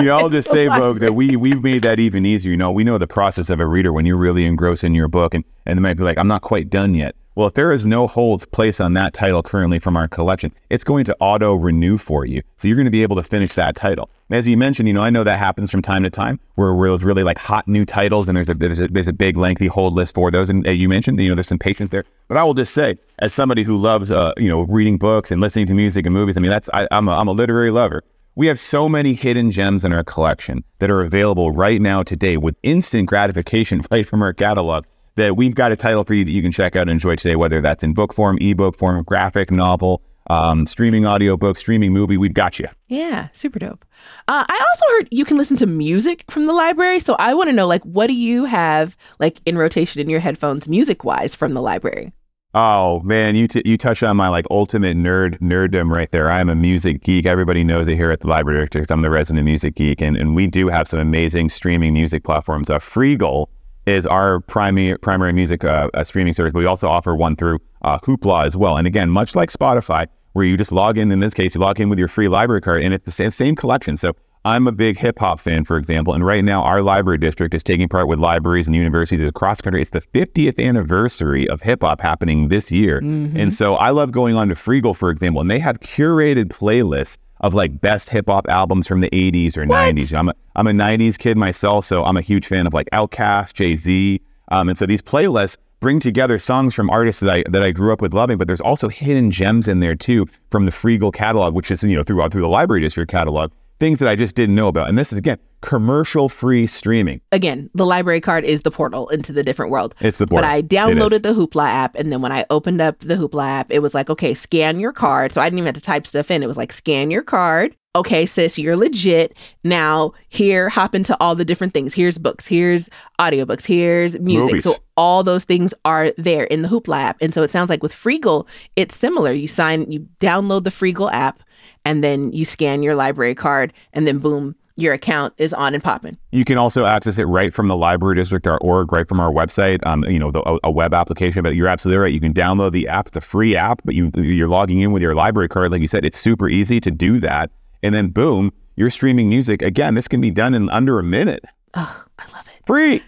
you 0.00 0.10
all 0.10 0.28
just 0.28 0.50
say, 0.50 0.66
Vogue, 0.66 0.98
that 0.98 1.14
we 1.14 1.36
we've 1.36 1.62
made 1.62 1.82
that 1.82 2.00
even 2.00 2.26
easier. 2.26 2.50
You 2.50 2.56
know, 2.56 2.72
we 2.72 2.84
know 2.84 2.98
the 2.98 3.06
process 3.06 3.50
of 3.50 3.60
a 3.60 3.66
reader 3.66 3.92
when 3.92 4.06
you're 4.06 4.16
really 4.16 4.44
engrossed 4.46 4.84
in 4.84 4.94
your 4.94 5.08
book, 5.08 5.34
and 5.34 5.44
and 5.64 5.78
they 5.78 5.82
might 5.82 5.96
be 5.96 6.02
like, 6.02 6.18
I'm 6.18 6.28
not 6.28 6.42
quite 6.42 6.70
done 6.70 6.94
yet. 6.94 7.14
Well, 7.36 7.46
if 7.46 7.52
there 7.52 7.70
is 7.70 7.84
no 7.84 8.06
holds 8.06 8.46
placed 8.46 8.80
on 8.80 8.94
that 8.94 9.12
title 9.12 9.42
currently 9.42 9.78
from 9.78 9.94
our 9.94 10.08
collection, 10.08 10.54
it's 10.70 10.84
going 10.84 11.04
to 11.04 11.16
auto 11.20 11.54
renew 11.54 11.98
for 11.98 12.24
you. 12.24 12.40
So 12.56 12.66
you're 12.66 12.78
going 12.78 12.86
to 12.86 12.90
be 12.90 13.02
able 13.02 13.16
to 13.16 13.22
finish 13.22 13.52
that 13.54 13.76
title. 13.76 14.08
As 14.28 14.48
you 14.48 14.56
mentioned, 14.56 14.88
you 14.88 14.94
know, 14.94 15.02
I 15.02 15.10
know 15.10 15.22
that 15.22 15.38
happens 15.38 15.70
from 15.70 15.82
time 15.82 16.02
to 16.02 16.10
time 16.10 16.40
where, 16.56 16.74
where 16.74 16.88
there's 16.88 17.04
really 17.04 17.22
like 17.22 17.38
hot 17.38 17.68
new 17.68 17.84
titles 17.84 18.26
and 18.26 18.36
there's 18.36 18.48
a, 18.48 18.54
there's 18.54 18.80
a, 18.80 18.88
there's 18.88 19.06
a 19.06 19.12
big 19.12 19.36
lengthy 19.36 19.68
hold 19.68 19.94
list 19.94 20.16
for 20.16 20.32
those. 20.32 20.50
And 20.50 20.66
uh, 20.66 20.72
you 20.72 20.88
mentioned, 20.88 21.20
you 21.20 21.28
know, 21.28 21.36
there's 21.36 21.46
some 21.46 21.60
patience 21.60 21.90
there. 21.90 22.04
But 22.26 22.36
I 22.36 22.42
will 22.42 22.54
just 22.54 22.74
say, 22.74 22.98
as 23.20 23.32
somebody 23.32 23.62
who 23.62 23.76
loves, 23.76 24.10
uh, 24.10 24.32
you 24.36 24.48
know, 24.48 24.62
reading 24.62 24.98
books 24.98 25.30
and 25.30 25.40
listening 25.40 25.66
to 25.66 25.74
music 25.74 26.06
and 26.06 26.12
movies, 26.12 26.36
I 26.36 26.40
mean, 26.40 26.50
that's, 26.50 26.68
I, 26.74 26.88
I'm, 26.90 27.06
a, 27.06 27.12
I'm 27.12 27.28
a 27.28 27.32
literary 27.32 27.70
lover. 27.70 28.02
We 28.34 28.48
have 28.48 28.58
so 28.58 28.88
many 28.88 29.14
hidden 29.14 29.52
gems 29.52 29.84
in 29.84 29.92
our 29.92 30.02
collection 30.02 30.64
that 30.80 30.90
are 30.90 31.02
available 31.02 31.52
right 31.52 31.80
now 31.80 32.02
today 32.02 32.36
with 32.36 32.56
instant 32.64 33.08
gratification 33.08 33.82
right 33.92 34.04
from 34.04 34.22
our 34.22 34.32
catalog 34.32 34.86
that 35.14 35.36
we've 35.36 35.54
got 35.54 35.70
a 35.70 35.76
title 35.76 36.02
for 36.02 36.14
you 36.14 36.24
that 36.24 36.32
you 36.32 36.42
can 36.42 36.50
check 36.50 36.74
out 36.74 36.82
and 36.82 36.90
enjoy 36.90 37.14
today, 37.14 37.36
whether 37.36 37.60
that's 37.60 37.84
in 37.84 37.94
book 37.94 38.12
form, 38.12 38.38
ebook 38.40 38.76
form, 38.76 39.02
graphic 39.04 39.52
novel, 39.52 40.02
um, 40.28 40.66
streaming 40.66 41.06
audiobook, 41.06 41.58
streaming 41.58 41.92
movie. 41.92 42.16
We've 42.16 42.34
got 42.34 42.58
you. 42.58 42.68
Yeah, 42.88 43.28
super 43.32 43.58
dope. 43.58 43.84
Uh, 44.28 44.44
I 44.48 44.66
also 44.70 44.84
heard 44.96 45.08
you 45.10 45.24
can 45.24 45.36
listen 45.36 45.56
to 45.58 45.66
music 45.66 46.24
from 46.30 46.46
the 46.46 46.52
library. 46.52 47.00
So 47.00 47.14
I 47.18 47.34
want 47.34 47.48
to 47.48 47.52
know, 47.52 47.66
like, 47.66 47.82
what 47.84 48.06
do 48.06 48.14
you 48.14 48.44
have 48.44 48.96
like 49.18 49.40
in 49.46 49.58
rotation 49.58 50.00
in 50.00 50.08
your 50.08 50.20
headphones, 50.20 50.68
music 50.68 51.04
wise, 51.04 51.34
from 51.34 51.54
the 51.54 51.62
library? 51.62 52.12
Oh 52.54 53.00
man, 53.00 53.36
you 53.36 53.46
t- 53.46 53.60
you 53.66 53.76
touched 53.76 54.02
on 54.02 54.16
my 54.16 54.28
like 54.28 54.46
ultimate 54.50 54.96
nerd 54.96 55.38
nerddom 55.40 55.94
right 55.94 56.10
there. 56.10 56.30
I 56.30 56.40
am 56.40 56.48
a 56.48 56.54
music 56.54 57.02
geek. 57.02 57.26
Everybody 57.26 57.64
knows 57.64 57.86
it 57.86 57.96
here 57.96 58.10
at 58.10 58.20
the 58.20 58.28
Library 58.28 58.60
District. 58.62 58.90
I'm 58.90 59.02
the 59.02 59.10
resident 59.10 59.44
music 59.44 59.74
geek, 59.74 60.00
and, 60.00 60.16
and 60.16 60.34
we 60.34 60.46
do 60.46 60.68
have 60.68 60.88
some 60.88 60.98
amazing 60.98 61.50
streaming 61.50 61.92
music 61.92 62.24
platforms. 62.24 62.70
Uh, 62.70 62.78
Freegal 62.78 63.48
is 63.84 64.06
our 64.06 64.40
primary 64.40 64.96
primary 64.98 65.32
music 65.32 65.64
uh, 65.64 65.88
streaming 66.02 66.32
service. 66.32 66.52
But 66.52 66.60
we 66.60 66.66
also 66.66 66.88
offer 66.88 67.14
one 67.14 67.36
through 67.36 67.58
uh, 67.82 67.98
Hoopla 67.98 68.46
as 68.46 68.56
well. 68.56 68.76
And 68.76 68.86
again, 68.86 69.10
much 69.10 69.34
like 69.34 69.50
Spotify, 69.50 70.06
where 70.36 70.44
you 70.44 70.56
just 70.56 70.70
log 70.70 70.98
in. 70.98 71.10
In 71.10 71.20
this 71.20 71.32
case, 71.32 71.54
you 71.54 71.60
log 71.62 71.80
in 71.80 71.88
with 71.88 71.98
your 71.98 72.08
free 72.08 72.28
library 72.28 72.60
card, 72.60 72.82
and 72.82 72.92
it's 72.92 73.04
the 73.04 73.10
same, 73.10 73.30
same 73.30 73.56
collection. 73.56 73.96
So 73.96 74.14
I'm 74.44 74.68
a 74.68 74.72
big 74.72 74.98
hip 74.98 75.18
hop 75.18 75.40
fan, 75.40 75.64
for 75.64 75.78
example, 75.78 76.12
and 76.12 76.24
right 76.24 76.44
now 76.44 76.62
our 76.62 76.82
library 76.82 77.16
district 77.16 77.54
is 77.54 77.62
taking 77.62 77.88
part 77.88 78.06
with 78.06 78.20
libraries 78.20 78.66
and 78.66 78.76
universities 78.76 79.26
across 79.26 79.56
the 79.56 79.62
country. 79.64 79.80
It's 79.80 79.92
the 79.92 80.02
50th 80.02 80.62
anniversary 80.62 81.48
of 81.48 81.62
hip 81.62 81.82
hop 81.82 82.02
happening 82.02 82.48
this 82.48 82.70
year, 82.70 83.00
mm-hmm. 83.00 83.34
and 83.36 83.52
so 83.52 83.76
I 83.76 83.90
love 83.90 84.12
going 84.12 84.36
on 84.36 84.48
to 84.48 84.54
Freegal, 84.54 84.94
for 84.94 85.10
example, 85.10 85.40
and 85.40 85.50
they 85.50 85.58
have 85.58 85.80
curated 85.80 86.44
playlists 86.44 87.16
of 87.40 87.54
like 87.54 87.80
best 87.80 88.10
hip 88.10 88.26
hop 88.28 88.46
albums 88.48 88.86
from 88.86 89.00
the 89.00 89.10
80s 89.10 89.56
or 89.56 89.64
what? 89.64 89.94
90s. 89.94 90.16
I'm 90.16 90.28
a, 90.28 90.34
I'm 90.54 90.66
a 90.66 90.72
90s 90.72 91.18
kid 91.18 91.38
myself, 91.38 91.86
so 91.86 92.04
I'm 92.04 92.18
a 92.18 92.22
huge 92.22 92.46
fan 92.46 92.66
of 92.66 92.74
like 92.74 92.88
Outkast, 92.92 93.54
Jay 93.54 93.74
Z. 93.74 94.20
Um, 94.48 94.68
and 94.68 94.78
so 94.78 94.86
these 94.86 95.02
playlists 95.02 95.56
bring 95.80 96.00
together 96.00 96.38
songs 96.38 96.74
from 96.74 96.90
artists 96.90 97.20
that 97.20 97.30
I 97.30 97.44
that 97.50 97.62
I 97.62 97.70
grew 97.70 97.92
up 97.92 98.00
with 98.00 98.14
loving, 98.14 98.38
but 98.38 98.46
there's 98.46 98.60
also 98.60 98.88
hidden 98.88 99.30
gems 99.30 99.68
in 99.68 99.80
there 99.80 99.94
too 99.94 100.26
from 100.50 100.66
the 100.66 100.72
Freegal 100.72 101.12
catalog, 101.12 101.54
which 101.54 101.70
is 101.70 101.82
you 101.82 101.96
know 101.96 102.02
throughout 102.02 102.32
through 102.32 102.42
the 102.42 102.48
library 102.48 102.82
district 102.82 103.10
catalog 103.10 103.52
things 103.78 103.98
that 103.98 104.08
I 104.08 104.16
just 104.16 104.34
didn't 104.34 104.54
know 104.54 104.68
about. 104.68 104.88
And 104.88 104.98
this 104.98 105.12
is 105.12 105.18
again 105.18 105.38
commercial 105.62 106.28
free 106.28 106.66
streaming. 106.66 107.20
Again, 107.32 107.70
the 107.74 107.86
library 107.86 108.20
card 108.20 108.44
is 108.44 108.62
the 108.62 108.70
portal 108.70 109.08
into 109.08 109.32
the 109.32 109.42
different 109.42 109.72
world. 109.72 109.94
It's 110.00 110.18
the 110.18 110.26
portal. 110.26 110.48
But 110.48 110.54
I 110.54 110.62
downloaded 110.62 111.22
the 111.22 111.34
Hoopla 111.34 111.66
app 111.66 111.94
and 111.96 112.12
then 112.12 112.22
when 112.22 112.32
I 112.32 112.44
opened 112.50 112.80
up 112.80 113.00
the 113.00 113.16
Hoopla 113.16 113.46
app, 113.46 113.70
it 113.70 113.80
was 113.80 113.94
like, 113.94 114.08
okay, 114.10 114.34
scan 114.34 114.78
your 114.78 114.92
card. 114.92 115.32
So 115.32 115.40
I 115.40 115.46
didn't 115.46 115.58
even 115.58 115.66
have 115.66 115.74
to 115.74 115.80
type 115.80 116.06
stuff 116.06 116.30
in. 116.30 116.42
It 116.42 116.46
was 116.46 116.56
like 116.56 116.72
scan 116.72 117.10
your 117.10 117.22
card. 117.22 117.74
Okay, 117.96 118.26
sis, 118.26 118.58
you're 118.58 118.76
legit. 118.76 119.34
Now 119.64 120.12
here, 120.28 120.68
hop 120.68 120.94
into 120.94 121.16
all 121.18 121.34
the 121.34 121.46
different 121.46 121.72
things. 121.72 121.94
Here's 121.94 122.18
books, 122.18 122.46
here's 122.46 122.90
audiobooks, 123.18 123.64
here's 123.64 124.18
music. 124.20 124.52
Movies. 124.52 124.64
So 124.64 124.74
all 124.98 125.24
those 125.24 125.44
things 125.44 125.72
are 125.86 126.12
there 126.18 126.44
in 126.44 126.60
the 126.60 126.68
Hoopla 126.68 126.96
app. 126.96 127.16
And 127.22 127.32
so 127.32 127.42
it 127.42 127.50
sounds 127.50 127.70
like 127.70 127.82
with 127.82 127.94
Freegal, 127.94 128.46
it's 128.76 128.94
similar. 128.94 129.32
You 129.32 129.48
sign, 129.48 129.90
you 129.90 130.06
download 130.20 130.64
the 130.64 130.70
Freegal 130.70 131.10
app 131.10 131.42
and 131.86 132.04
then 132.04 132.32
you 132.32 132.44
scan 132.44 132.82
your 132.82 132.94
library 132.94 133.34
card, 133.34 133.72
and 133.92 134.06
then 134.06 134.18
boom, 134.18 134.56
your 134.76 134.92
account 134.92 135.32
is 135.38 135.54
on 135.54 135.72
and 135.72 135.82
popping. 135.82 136.18
You 136.32 136.44
can 136.44 136.58
also 136.58 136.84
access 136.84 137.16
it 137.16 137.24
right 137.24 137.52
from 137.52 137.68
the 137.68 137.74
librarydistrict.org, 137.74 138.92
right 138.92 139.08
from 139.08 139.20
our 139.20 139.30
website. 139.30 139.84
Um, 139.86 140.04
you 140.04 140.18
know, 140.18 140.30
the, 140.30 140.60
a, 140.64 140.70
web 140.70 140.92
application. 140.92 141.42
But 141.42 141.54
you're 141.54 141.68
absolutely 141.68 141.98
right. 141.98 142.12
You 142.12 142.20
can 142.20 142.34
download 142.34 142.72
the 142.72 142.88
app. 142.88 143.08
It's 143.08 143.16
a 143.16 143.22
free 143.22 143.56
app, 143.56 143.80
but 143.84 143.94
you 143.94 144.10
you're 144.16 144.48
logging 144.48 144.80
in 144.80 144.92
with 144.92 145.00
your 145.00 145.14
library 145.14 145.48
card. 145.48 145.72
Like 145.72 145.80
you 145.80 145.88
said, 145.88 146.04
it's 146.04 146.18
super 146.18 146.48
easy 146.48 146.78
to 146.80 146.90
do 146.90 147.18
that. 147.20 147.50
And 147.86 147.94
then 147.94 148.08
boom, 148.08 148.52
you're 148.74 148.90
streaming 148.90 149.28
music. 149.28 149.62
Again, 149.62 149.94
this 149.94 150.08
can 150.08 150.20
be 150.20 150.32
done 150.32 150.54
in 150.54 150.68
under 150.70 150.98
a 150.98 151.04
minute. 151.04 151.44
Oh, 151.74 152.04
I 152.18 152.24
love 152.32 152.48
it. 152.48 152.66
Free. 152.66 153.00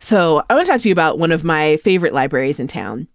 So 0.00 0.44
I 0.48 0.54
want 0.54 0.66
to 0.66 0.72
talk 0.72 0.80
to 0.82 0.88
you 0.88 0.92
about 0.92 1.18
one 1.18 1.32
of 1.32 1.42
my 1.42 1.78
favorite 1.78 2.12
libraries 2.12 2.60
in 2.60 2.68
town, 2.68 3.08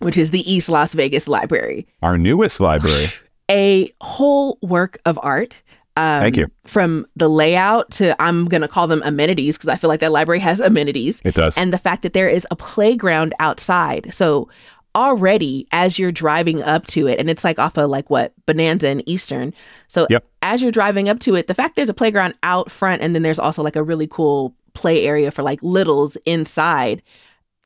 which 0.00 0.18
is 0.18 0.30
the 0.30 0.52
East 0.52 0.68
Las 0.68 0.92
Vegas 0.92 1.26
Library. 1.26 1.86
Our 2.02 2.18
newest 2.18 2.60
library. 2.60 3.06
A 3.50 3.90
whole 4.02 4.58
work 4.60 4.98
of 5.06 5.18
art. 5.22 5.54
Um, 5.96 6.22
Thank 6.22 6.36
you. 6.36 6.48
From 6.66 7.06
the 7.16 7.28
layout 7.28 7.90
to, 7.92 8.20
I'm 8.20 8.46
going 8.46 8.62
to 8.62 8.68
call 8.68 8.86
them 8.86 9.02
amenities 9.04 9.56
because 9.56 9.68
I 9.68 9.76
feel 9.76 9.88
like 9.88 10.00
that 10.00 10.12
library 10.12 10.40
has 10.40 10.60
amenities. 10.60 11.20
It 11.24 11.34
does. 11.34 11.58
And 11.58 11.72
the 11.72 11.78
fact 11.78 12.02
that 12.02 12.14
there 12.14 12.28
is 12.28 12.46
a 12.50 12.56
playground 12.56 13.34
outside. 13.38 14.12
So 14.14 14.48
already 14.94 15.66
as 15.72 15.98
you're 15.98 16.12
driving 16.12 16.62
up 16.62 16.86
to 16.88 17.06
it, 17.06 17.18
and 17.18 17.28
it's 17.28 17.44
like 17.44 17.58
off 17.58 17.76
of 17.76 17.90
like 17.90 18.10
what 18.10 18.32
Bonanza 18.46 18.88
and 18.88 19.06
Eastern. 19.06 19.52
So 19.88 20.06
yep. 20.10 20.24
as 20.40 20.62
you're 20.62 20.72
driving 20.72 21.08
up 21.08 21.18
to 21.20 21.34
it, 21.34 21.46
the 21.46 21.54
fact 21.54 21.76
there's 21.76 21.88
a 21.88 21.94
playground 21.94 22.34
out 22.42 22.70
front, 22.70 23.02
and 23.02 23.14
then 23.14 23.22
there's 23.22 23.38
also 23.38 23.62
like 23.62 23.76
a 23.76 23.82
really 23.82 24.06
cool 24.06 24.54
play 24.74 25.06
area 25.06 25.30
for 25.30 25.42
like 25.42 25.62
littles 25.62 26.16
inside 26.24 27.02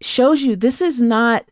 shows 0.03 0.43
you 0.43 0.57
this 0.57 0.83
is 0.83 1.01
not 1.01 1.49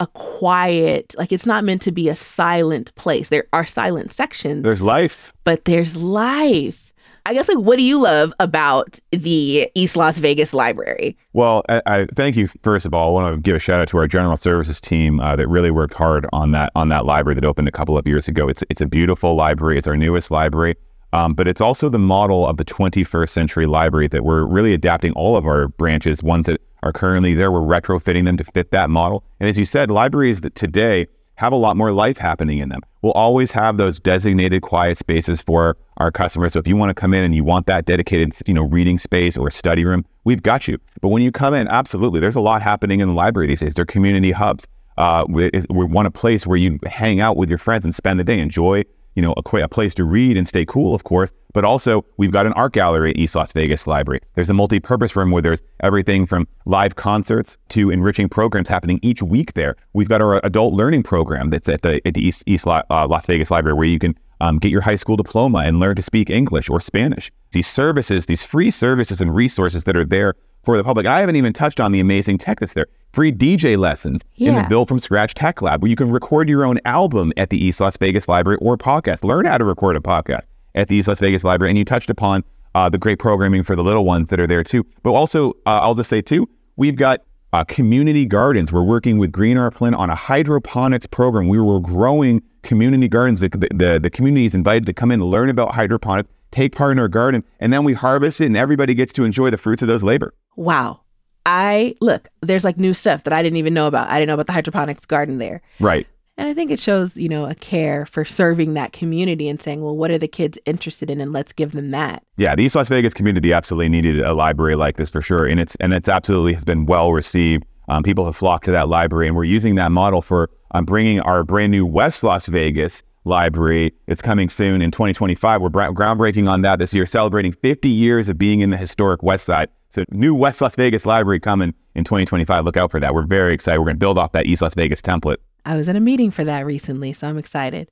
a 0.00 0.06
quiet 0.08 1.14
like 1.18 1.32
it's 1.32 1.46
not 1.46 1.64
meant 1.64 1.82
to 1.82 1.92
be 1.92 2.08
a 2.08 2.14
silent 2.16 2.94
place. 2.94 3.28
There 3.28 3.46
are 3.52 3.66
silent 3.66 4.12
sections 4.12 4.64
there's 4.64 4.82
life. 4.82 5.32
but 5.44 5.64
there's 5.64 5.96
life. 5.96 6.84
I 7.26 7.34
guess 7.34 7.48
like 7.48 7.58
what 7.58 7.76
do 7.76 7.82
you 7.82 8.00
love 8.00 8.32
about 8.40 9.00
the 9.10 9.68
east 9.74 9.96
las 9.96 10.18
vegas 10.18 10.54
library? 10.54 11.16
Well 11.32 11.62
i, 11.68 11.82
I 11.86 12.06
thank 12.14 12.36
you 12.36 12.48
first 12.62 12.86
of 12.86 12.94
all. 12.94 13.10
I 13.10 13.22
want 13.22 13.34
to 13.34 13.40
give 13.40 13.56
a 13.56 13.58
shout 13.58 13.80
out 13.80 13.88
to 13.88 13.98
our 13.98 14.06
general 14.08 14.36
services 14.36 14.80
team 14.80 15.20
uh, 15.20 15.36
that 15.36 15.46
really 15.48 15.70
worked 15.70 15.94
hard 15.94 16.26
on 16.32 16.52
that 16.52 16.72
on 16.74 16.88
that 16.88 17.04
library 17.04 17.34
that 17.34 17.44
opened 17.44 17.68
a 17.68 17.72
couple 17.72 17.98
of 17.98 18.06
years 18.08 18.28
ago. 18.28 18.48
It's 18.48 18.62
it's 18.70 18.80
a 18.80 18.86
beautiful 18.86 19.34
library. 19.34 19.78
It's 19.78 19.86
our 19.86 19.96
newest 19.96 20.30
library 20.30 20.76
um, 21.12 21.34
but 21.34 21.48
it's 21.48 21.60
also 21.60 21.88
the 21.88 21.98
model 21.98 22.46
of 22.46 22.56
the 22.56 22.64
21st 22.64 23.28
century 23.28 23.66
library 23.66 24.08
that 24.08 24.24
we're 24.24 24.44
really 24.44 24.74
adapting 24.74 25.12
all 25.12 25.36
of 25.36 25.46
our 25.46 25.68
branches, 25.68 26.22
ones 26.22 26.46
that 26.46 26.60
are 26.82 26.92
currently 26.92 27.34
there, 27.34 27.50
we're 27.50 27.60
retrofitting 27.60 28.24
them 28.24 28.36
to 28.36 28.44
fit 28.44 28.70
that 28.70 28.90
model. 28.90 29.24
And 29.40 29.48
as 29.48 29.58
you 29.58 29.64
said, 29.64 29.90
libraries 29.90 30.42
that 30.42 30.54
today 30.54 31.06
have 31.36 31.52
a 31.52 31.56
lot 31.56 31.76
more 31.76 31.92
life 31.92 32.18
happening 32.18 32.58
in 32.58 32.68
them. 32.68 32.80
We'll 33.00 33.12
always 33.12 33.52
have 33.52 33.76
those 33.76 34.00
designated 34.00 34.62
quiet 34.62 34.98
spaces 34.98 35.40
for 35.40 35.76
our 35.98 36.10
customers. 36.10 36.52
So 36.52 36.58
if 36.58 36.66
you 36.66 36.76
want 36.76 36.90
to 36.90 36.94
come 36.94 37.14
in 37.14 37.22
and 37.22 37.34
you 37.34 37.44
want 37.44 37.66
that 37.66 37.84
dedicated, 37.84 38.34
you 38.46 38.54
know, 38.54 38.64
reading 38.64 38.98
space 38.98 39.36
or 39.36 39.50
study 39.50 39.84
room, 39.84 40.04
we've 40.24 40.42
got 40.42 40.66
you. 40.66 40.78
But 41.00 41.08
when 41.08 41.22
you 41.22 41.30
come 41.30 41.54
in, 41.54 41.68
absolutely, 41.68 42.18
there's 42.18 42.34
a 42.34 42.40
lot 42.40 42.60
happening 42.60 43.00
in 43.00 43.08
the 43.08 43.14
library 43.14 43.46
these 43.46 43.60
days. 43.60 43.74
They're 43.74 43.86
community 43.86 44.32
hubs. 44.32 44.66
Uh, 44.96 45.24
we, 45.28 45.48
we 45.70 45.84
want 45.84 46.08
a 46.08 46.10
place 46.10 46.44
where 46.44 46.58
you 46.58 46.80
hang 46.86 47.20
out 47.20 47.36
with 47.36 47.48
your 47.48 47.58
friends 47.58 47.84
and 47.84 47.94
spend 47.94 48.18
the 48.18 48.24
day, 48.24 48.40
enjoy 48.40 48.82
you 49.18 49.22
know, 49.22 49.34
a, 49.36 49.56
a, 49.56 49.68
place 49.68 49.96
to 49.96 50.04
read 50.04 50.36
and 50.36 50.46
stay 50.46 50.64
cool, 50.64 50.94
of 50.94 51.02
course. 51.02 51.32
But 51.52 51.64
also, 51.64 52.04
we've 52.18 52.30
got 52.30 52.46
an 52.46 52.52
art 52.52 52.72
gallery 52.72 53.10
at 53.10 53.16
East 53.16 53.34
Las 53.34 53.52
Vegas 53.52 53.84
Library. 53.84 54.20
There's 54.36 54.48
a 54.48 54.54
multi-purpose 54.54 55.16
room 55.16 55.32
where 55.32 55.42
there's 55.42 55.60
everything 55.80 56.24
from 56.24 56.46
live 56.66 56.94
concerts 56.94 57.56
to 57.70 57.90
enriching 57.90 58.28
programs 58.28 58.68
happening 58.68 59.00
each 59.02 59.20
week 59.20 59.54
there. 59.54 59.74
We've 59.92 60.08
got 60.08 60.22
our 60.22 60.40
adult 60.46 60.72
learning 60.72 61.02
program 61.02 61.50
that's 61.50 61.68
at 61.68 61.82
the, 61.82 62.00
at 62.06 62.14
the 62.14 62.24
East, 62.24 62.44
East 62.46 62.64
uh, 62.64 62.84
Las 62.88 63.26
Vegas 63.26 63.50
Library 63.50 63.76
where 63.76 63.88
you 63.88 63.98
can 63.98 64.16
um, 64.40 64.60
get 64.60 64.70
your 64.70 64.82
high 64.82 64.94
school 64.94 65.16
diploma 65.16 65.64
and 65.66 65.80
learn 65.80 65.96
to 65.96 66.02
speak 66.02 66.30
English 66.30 66.70
or 66.70 66.80
Spanish. 66.80 67.32
These 67.50 67.66
services, 67.66 68.26
these 68.26 68.44
free 68.44 68.70
services 68.70 69.20
and 69.20 69.34
resources 69.34 69.82
that 69.82 69.96
are 69.96 70.04
there 70.04 70.34
for 70.68 70.76
the 70.76 70.84
public. 70.84 71.06
I 71.06 71.20
haven't 71.20 71.36
even 71.36 71.54
touched 71.54 71.80
on 71.80 71.92
the 71.92 72.00
amazing 72.00 72.36
tech 72.36 72.60
that's 72.60 72.74
there 72.74 72.88
free 73.14 73.32
DJ 73.32 73.78
lessons 73.78 74.20
yeah. 74.34 74.50
in 74.50 74.54
the 74.56 74.68
Build 74.68 74.86
from 74.86 74.98
Scratch 74.98 75.32
Tech 75.32 75.62
Lab, 75.62 75.80
where 75.80 75.88
you 75.88 75.96
can 75.96 76.10
record 76.10 76.46
your 76.46 76.62
own 76.62 76.78
album 76.84 77.32
at 77.38 77.48
the 77.48 77.56
East 77.56 77.80
Las 77.80 77.96
Vegas 77.96 78.28
Library 78.28 78.58
or 78.60 78.76
podcast. 78.76 79.24
Learn 79.24 79.46
how 79.46 79.56
to 79.56 79.64
record 79.64 79.96
a 79.96 80.00
podcast 80.00 80.42
at 80.74 80.88
the 80.88 80.96
East 80.96 81.08
Las 81.08 81.20
Vegas 81.20 81.42
Library. 81.42 81.70
And 81.70 81.78
you 81.78 81.86
touched 81.86 82.10
upon 82.10 82.44
uh, 82.74 82.86
the 82.90 82.98
great 82.98 83.18
programming 83.18 83.62
for 83.62 83.76
the 83.76 83.82
little 83.82 84.04
ones 84.04 84.26
that 84.26 84.38
are 84.38 84.46
there 84.46 84.62
too. 84.62 84.84
But 85.02 85.12
also, 85.12 85.52
uh, 85.64 85.80
I'll 85.80 85.94
just 85.94 86.10
say 86.10 86.20
too, 86.20 86.46
we've 86.76 86.96
got 86.96 87.22
uh, 87.54 87.64
community 87.64 88.26
gardens. 88.26 88.70
We're 88.70 88.82
working 88.82 89.16
with 89.16 89.32
Green 89.32 89.56
Flint 89.70 89.96
on 89.96 90.10
a 90.10 90.14
hydroponics 90.14 91.06
program. 91.06 91.48
We 91.48 91.58
were 91.58 91.80
growing 91.80 92.42
community 92.62 93.08
gardens. 93.08 93.40
The, 93.40 93.48
the, 93.48 93.68
the, 93.74 94.00
the 94.02 94.10
community 94.10 94.44
is 94.44 94.54
invited 94.54 94.84
to 94.84 94.92
come 94.92 95.10
in, 95.12 95.22
and 95.22 95.30
learn 95.30 95.48
about 95.48 95.74
hydroponics, 95.74 96.28
take 96.50 96.74
part 96.74 96.92
in 96.92 96.98
our 96.98 97.08
garden, 97.08 97.44
and 97.60 97.72
then 97.72 97.84
we 97.84 97.94
harvest 97.94 98.40
it, 98.40 98.46
and 98.46 98.56
everybody 98.56 98.94
gets 98.94 99.12
to 99.14 99.24
enjoy 99.24 99.50
the 99.50 99.58
fruits 99.58 99.82
of 99.82 99.88
those 99.88 100.02
labor. 100.02 100.34
Wow. 100.56 101.00
I 101.46 101.94
look, 102.00 102.28
there's 102.42 102.64
like 102.64 102.76
new 102.76 102.92
stuff 102.92 103.24
that 103.24 103.32
I 103.32 103.42
didn't 103.42 103.56
even 103.56 103.72
know 103.72 103.86
about. 103.86 104.08
I 104.10 104.18
didn't 104.18 104.28
know 104.28 104.34
about 104.34 104.48
the 104.48 104.52
hydroponics 104.52 105.06
garden 105.06 105.38
there. 105.38 105.62
Right. 105.80 106.06
And 106.36 106.46
I 106.46 106.54
think 106.54 106.70
it 106.70 106.78
shows, 106.78 107.16
you 107.16 107.28
know, 107.28 107.46
a 107.46 107.54
care 107.54 108.06
for 108.06 108.24
serving 108.24 108.74
that 108.74 108.92
community 108.92 109.48
and 109.48 109.60
saying, 109.60 109.82
well, 109.82 109.96
what 109.96 110.12
are 110.12 110.18
the 110.18 110.28
kids 110.28 110.56
interested 110.66 111.10
in 111.10 111.20
and 111.20 111.32
let's 111.32 111.52
give 111.52 111.72
them 111.72 111.90
that. 111.90 112.22
Yeah, 112.36 112.54
the 112.54 112.62
East 112.62 112.76
Las 112.76 112.88
Vegas 112.88 113.12
community 113.12 113.52
absolutely 113.52 113.88
needed 113.88 114.20
a 114.20 114.34
library 114.34 114.76
like 114.76 114.98
this 114.98 115.10
for 115.10 115.20
sure. 115.20 115.46
And 115.46 115.58
it's 115.58 115.74
and 115.76 115.92
it's 115.92 116.08
absolutely 116.08 116.54
has 116.54 116.64
been 116.64 116.86
well 116.86 117.12
received. 117.12 117.64
Um, 117.88 118.02
people 118.02 118.24
have 118.26 118.36
flocked 118.36 118.66
to 118.66 118.70
that 118.72 118.88
library 118.88 119.26
and 119.26 119.34
we're 119.34 119.44
using 119.44 119.74
that 119.76 119.90
model 119.90 120.22
for 120.22 120.50
um, 120.72 120.84
bringing 120.84 121.18
our 121.20 121.42
brand 121.42 121.72
new 121.72 121.84
West 121.84 122.22
Las 122.22 122.46
Vegas 122.46 123.02
library. 123.28 123.94
It's 124.06 124.22
coming 124.22 124.48
soon 124.48 124.82
in 124.82 124.90
2025. 124.90 125.62
We're 125.62 125.68
groundbreaking 125.68 126.48
on 126.48 126.62
that 126.62 126.78
this 126.78 126.92
year, 126.92 127.06
celebrating 127.06 127.52
50 127.52 127.88
years 127.88 128.28
of 128.28 128.38
being 128.38 128.60
in 128.60 128.70
the 128.70 128.76
historic 128.76 129.22
West 129.22 129.44
Side. 129.44 129.68
So 129.90 130.04
new 130.10 130.34
West 130.34 130.60
Las 130.60 130.76
Vegas 130.76 131.06
library 131.06 131.40
coming 131.40 131.74
in 131.94 132.04
2025. 132.04 132.64
Look 132.64 132.76
out 132.76 132.90
for 132.90 133.00
that. 133.00 133.14
We're 133.14 133.26
very 133.26 133.54
excited. 133.54 133.78
We're 133.78 133.86
going 133.86 133.96
to 133.96 134.00
build 134.00 134.18
off 134.18 134.32
that 134.32 134.46
East 134.46 134.62
Las 134.62 134.74
Vegas 134.74 135.00
template. 135.00 135.36
I 135.64 135.76
was 135.76 135.88
at 135.88 135.96
a 135.96 136.00
meeting 136.00 136.30
for 136.30 136.44
that 136.44 136.64
recently, 136.64 137.12
so 137.12 137.28
I'm 137.28 137.36
excited. 137.36 137.90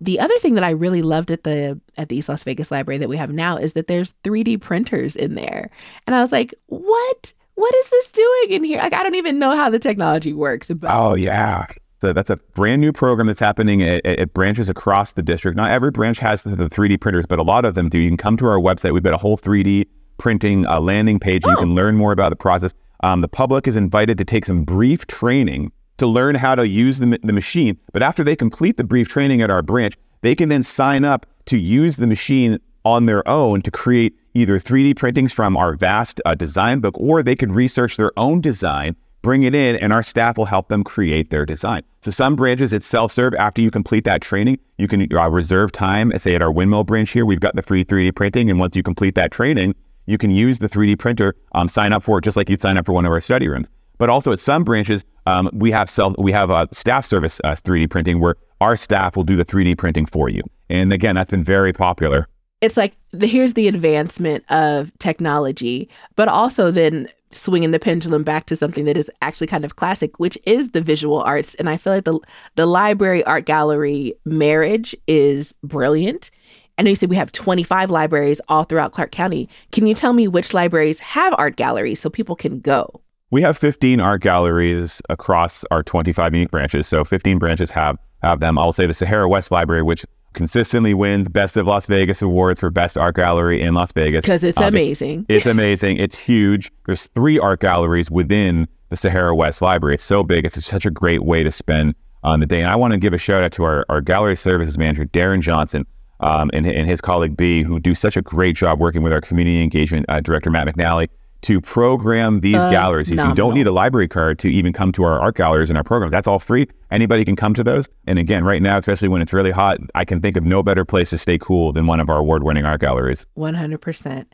The 0.00 0.18
other 0.18 0.36
thing 0.38 0.54
that 0.54 0.64
I 0.64 0.70
really 0.70 1.02
loved 1.02 1.30
at 1.30 1.44
the 1.44 1.80
at 1.96 2.08
the 2.08 2.16
East 2.16 2.28
Las 2.28 2.42
Vegas 2.42 2.70
library 2.70 2.98
that 2.98 3.08
we 3.08 3.16
have 3.16 3.32
now 3.32 3.56
is 3.56 3.74
that 3.74 3.86
there's 3.86 4.14
3D 4.24 4.60
printers 4.60 5.14
in 5.14 5.34
there. 5.34 5.70
And 6.06 6.16
I 6.16 6.20
was 6.20 6.32
like, 6.32 6.54
"What? 6.66 7.34
What 7.54 7.74
is 7.76 7.90
this 7.90 8.10
doing 8.10 8.50
in 8.50 8.64
here? 8.64 8.78
Like 8.78 8.94
I 8.94 9.02
don't 9.04 9.14
even 9.14 9.38
know 9.38 9.54
how 9.54 9.70
the 9.70 9.78
technology 9.78 10.32
works." 10.32 10.68
But- 10.68 10.90
oh 10.92 11.14
yeah. 11.14 11.66
That's 12.12 12.30
a 12.30 12.36
brand 12.36 12.80
new 12.80 12.92
program 12.92 13.26
that's 13.26 13.40
happening 13.40 13.82
at, 13.82 14.04
at, 14.04 14.34
branches 14.34 14.68
across 14.68 15.12
the 15.12 15.22
district. 15.22 15.56
Not 15.56 15.70
every 15.70 15.90
branch 15.90 16.18
has 16.18 16.42
the, 16.42 16.56
the, 16.56 16.68
3D 16.68 17.00
printers, 17.00 17.26
but 17.26 17.38
a 17.38 17.42
lot 17.42 17.64
of 17.64 17.74
them 17.74 17.88
do. 17.88 17.98
You 17.98 18.10
can 18.10 18.16
come 18.16 18.36
to 18.38 18.46
our 18.46 18.58
website. 18.58 18.92
We've 18.92 19.02
got 19.02 19.14
a 19.14 19.18
whole 19.18 19.38
3D 19.38 19.86
printing 20.18 20.66
uh, 20.66 20.80
landing 20.80 21.18
page. 21.18 21.42
Oh. 21.46 21.50
You 21.50 21.56
can 21.56 21.74
learn 21.74 21.96
more 21.96 22.12
about 22.12 22.30
the 22.30 22.36
process. 22.36 22.72
Um, 23.02 23.20
the 23.20 23.28
public 23.28 23.66
is 23.66 23.76
invited 23.76 24.18
to 24.18 24.24
take 24.24 24.44
some 24.44 24.64
brief 24.64 25.06
training 25.06 25.72
to 25.98 26.06
learn 26.06 26.34
how 26.34 26.54
to 26.54 26.66
use 26.66 26.98
the, 26.98 27.18
the 27.22 27.32
machine. 27.32 27.78
But 27.92 28.02
after 28.02 28.24
they 28.24 28.36
complete 28.36 28.76
the 28.76 28.84
brief 28.84 29.08
training 29.08 29.42
at 29.42 29.50
our 29.50 29.62
branch, 29.62 29.94
they 30.22 30.34
can 30.34 30.48
then 30.48 30.62
sign 30.62 31.04
up 31.04 31.26
to 31.46 31.58
use 31.58 31.98
the 31.98 32.06
machine 32.06 32.58
on 32.84 33.06
their 33.06 33.26
own 33.28 33.62
to 33.62 33.70
create 33.70 34.16
either 34.34 34.58
3D 34.58 34.96
printings 34.96 35.32
from 35.32 35.56
our 35.56 35.74
vast 35.74 36.20
uh, 36.24 36.34
design 36.34 36.80
book, 36.80 36.94
or 36.98 37.22
they 37.22 37.36
could 37.36 37.52
research 37.52 37.96
their 37.96 38.12
own 38.16 38.40
design, 38.40 38.96
bring 39.24 39.42
it 39.42 39.54
in, 39.54 39.74
and 39.76 39.92
our 39.92 40.02
staff 40.04 40.38
will 40.38 40.44
help 40.44 40.68
them 40.68 40.84
create 40.84 41.30
their 41.30 41.44
design. 41.44 41.82
So 42.02 42.12
some 42.12 42.36
branches 42.36 42.72
it's 42.72 42.86
self-serve. 42.86 43.34
After 43.34 43.62
you 43.62 43.70
complete 43.70 44.04
that 44.04 44.20
training, 44.20 44.58
you 44.78 44.86
can 44.86 45.08
uh, 45.12 45.30
reserve 45.30 45.72
time. 45.72 46.12
Say 46.18 46.36
at 46.36 46.42
our 46.42 46.52
Windmill 46.52 46.84
branch 46.84 47.10
here, 47.10 47.26
we've 47.26 47.40
got 47.40 47.56
the 47.56 47.62
free 47.62 47.84
3D 47.84 48.14
printing, 48.14 48.50
and 48.50 48.60
once 48.60 48.76
you 48.76 48.84
complete 48.84 49.16
that 49.16 49.32
training, 49.32 49.74
you 50.06 50.18
can 50.18 50.30
use 50.30 50.58
the 50.58 50.68
3D 50.68 50.98
printer, 50.98 51.34
um, 51.52 51.68
sign 51.68 51.92
up 51.92 52.02
for 52.02 52.18
it 52.18 52.22
just 52.22 52.36
like 52.36 52.50
you'd 52.50 52.60
sign 52.60 52.76
up 52.76 52.86
for 52.86 52.92
one 52.92 53.06
of 53.06 53.12
our 53.12 53.20
study 53.20 53.48
rooms. 53.48 53.68
But 53.96 54.10
also 54.10 54.32
at 54.32 54.40
some 54.40 54.62
branches, 54.62 55.04
um, 55.26 55.48
we 55.52 55.70
have 55.70 55.88
self 55.88 56.14
we 56.18 56.30
have 56.32 56.50
a 56.50 56.68
staff 56.72 57.06
service 57.06 57.40
uh, 57.44 57.52
3D 57.52 57.88
printing 57.90 58.20
where 58.20 58.36
our 58.60 58.76
staff 58.76 59.16
will 59.16 59.24
do 59.24 59.36
the 59.36 59.44
3D 59.44 59.78
printing 59.78 60.06
for 60.06 60.28
you. 60.28 60.42
And 60.68 60.92
again, 60.92 61.14
that's 61.14 61.30
been 61.30 61.44
very 61.44 61.72
popular. 61.72 62.28
It's 62.60 62.76
like 62.76 62.96
the, 63.10 63.26
here's 63.26 63.54
the 63.54 63.68
advancement 63.68 64.44
of 64.50 64.90
technology, 64.98 65.88
but 66.16 66.28
also 66.28 66.70
then 66.70 67.08
swinging 67.34 67.70
the 67.70 67.78
pendulum 67.78 68.22
back 68.22 68.46
to 68.46 68.56
something 68.56 68.84
that 68.84 68.96
is 68.96 69.10
actually 69.22 69.46
kind 69.46 69.64
of 69.64 69.76
classic, 69.76 70.18
which 70.18 70.38
is 70.44 70.70
the 70.70 70.80
visual 70.80 71.22
arts. 71.22 71.54
And 71.56 71.68
I 71.68 71.76
feel 71.76 71.94
like 71.94 72.04
the 72.04 72.18
the 72.56 72.66
library 72.66 73.24
art 73.24 73.46
gallery 73.46 74.14
marriage 74.24 74.94
is 75.06 75.54
brilliant. 75.62 76.30
I 76.76 76.82
know 76.82 76.90
you 76.90 76.96
said 76.96 77.10
we 77.10 77.16
have 77.16 77.30
25 77.30 77.90
libraries 77.90 78.40
all 78.48 78.64
throughout 78.64 78.92
Clark 78.92 79.12
County. 79.12 79.48
Can 79.70 79.86
you 79.86 79.94
tell 79.94 80.12
me 80.12 80.26
which 80.26 80.52
libraries 80.52 80.98
have 81.00 81.34
art 81.38 81.56
galleries 81.56 82.00
so 82.00 82.10
people 82.10 82.34
can 82.34 82.60
go? 82.60 83.00
We 83.30 83.42
have 83.42 83.56
15 83.56 84.00
art 84.00 84.22
galleries 84.22 85.00
across 85.08 85.64
our 85.70 85.82
25 85.82 86.34
unique 86.34 86.50
branches. 86.50 86.86
So 86.86 87.04
15 87.04 87.38
branches 87.38 87.70
have 87.70 87.98
have 88.22 88.40
them. 88.40 88.58
I'll 88.58 88.72
say 88.72 88.86
the 88.86 88.94
Sahara 88.94 89.28
West 89.28 89.50
Library, 89.50 89.82
which 89.82 90.04
consistently 90.34 90.94
wins 90.94 91.28
Best 91.28 91.56
of 91.56 91.66
Las 91.66 91.86
Vegas 91.86 92.20
awards 92.20 92.60
for 92.60 92.70
best 92.70 92.98
art 92.98 93.16
gallery 93.16 93.62
in 93.62 93.74
Las 93.74 93.92
Vegas 93.92 94.22
because 94.22 94.44
it's 94.44 94.60
um, 94.60 94.68
amazing. 94.68 95.26
It's, 95.28 95.28
it's 95.38 95.46
amazing. 95.46 95.96
It's 95.96 96.18
huge. 96.18 96.70
There's 96.86 97.06
three 97.08 97.38
art 97.38 97.60
galleries 97.60 98.10
within 98.10 98.68
the 98.90 98.96
Sahara 98.96 99.34
West 99.34 99.62
Library. 99.62 99.94
It's 99.94 100.04
so 100.04 100.22
big. 100.22 100.44
It's 100.44 100.62
such 100.64 100.84
a 100.84 100.90
great 100.90 101.24
way 101.24 101.42
to 101.42 101.50
spend 101.50 101.94
on 102.22 102.40
the 102.40 102.46
day. 102.46 102.60
And 102.60 102.70
I 102.70 102.76
want 102.76 102.92
to 102.92 102.98
give 102.98 103.12
a 103.12 103.18
shout 103.18 103.42
out 103.42 103.52
to 103.52 103.64
our, 103.64 103.86
our 103.88 104.00
gallery 104.00 104.36
services 104.36 104.78
manager, 104.78 105.04
Darren 105.06 105.40
Johnson, 105.40 105.86
um, 106.20 106.50
and, 106.52 106.66
and 106.66 106.88
his 106.88 107.00
colleague 107.00 107.36
B, 107.36 107.62
who 107.62 107.80
do 107.80 107.94
such 107.94 108.16
a 108.16 108.22
great 108.22 108.56
job 108.56 108.80
working 108.80 109.02
with 109.02 109.12
our 109.12 109.20
community 109.20 109.62
engagement 109.62 110.06
uh, 110.08 110.20
director, 110.20 110.50
Matt 110.50 110.66
McNally 110.66 111.08
to 111.44 111.60
program 111.60 112.40
these 112.40 112.56
uh, 112.56 112.70
galleries. 112.70 113.10
No, 113.10 113.28
you 113.28 113.34
don't 113.34 113.54
need 113.54 113.66
a 113.66 113.72
library 113.72 114.08
card 114.08 114.38
to 114.40 114.50
even 114.50 114.72
come 114.72 114.92
to 114.92 115.04
our 115.04 115.20
art 115.20 115.36
galleries 115.36 115.68
and 115.68 115.76
our 115.76 115.84
programs. 115.84 116.10
That's 116.10 116.26
all 116.26 116.38
free. 116.38 116.66
Anybody 116.90 117.24
can 117.24 117.36
come 117.36 117.54
to 117.54 117.62
those. 117.62 117.88
And 118.06 118.18
again, 118.18 118.44
right 118.44 118.62
now, 118.62 118.78
especially 118.78 119.08
when 119.08 119.20
it's 119.20 119.32
really 119.32 119.50
hot, 119.50 119.78
I 119.94 120.04
can 120.04 120.20
think 120.20 120.36
of 120.36 120.44
no 120.44 120.62
better 120.62 120.84
place 120.84 121.10
to 121.10 121.18
stay 121.18 121.38
cool 121.38 121.72
than 121.72 121.86
one 121.86 122.00
of 122.00 122.08
our 122.08 122.18
award-winning 122.18 122.64
art 122.64 122.80
galleries. 122.80 123.26
100%. 123.36 124.26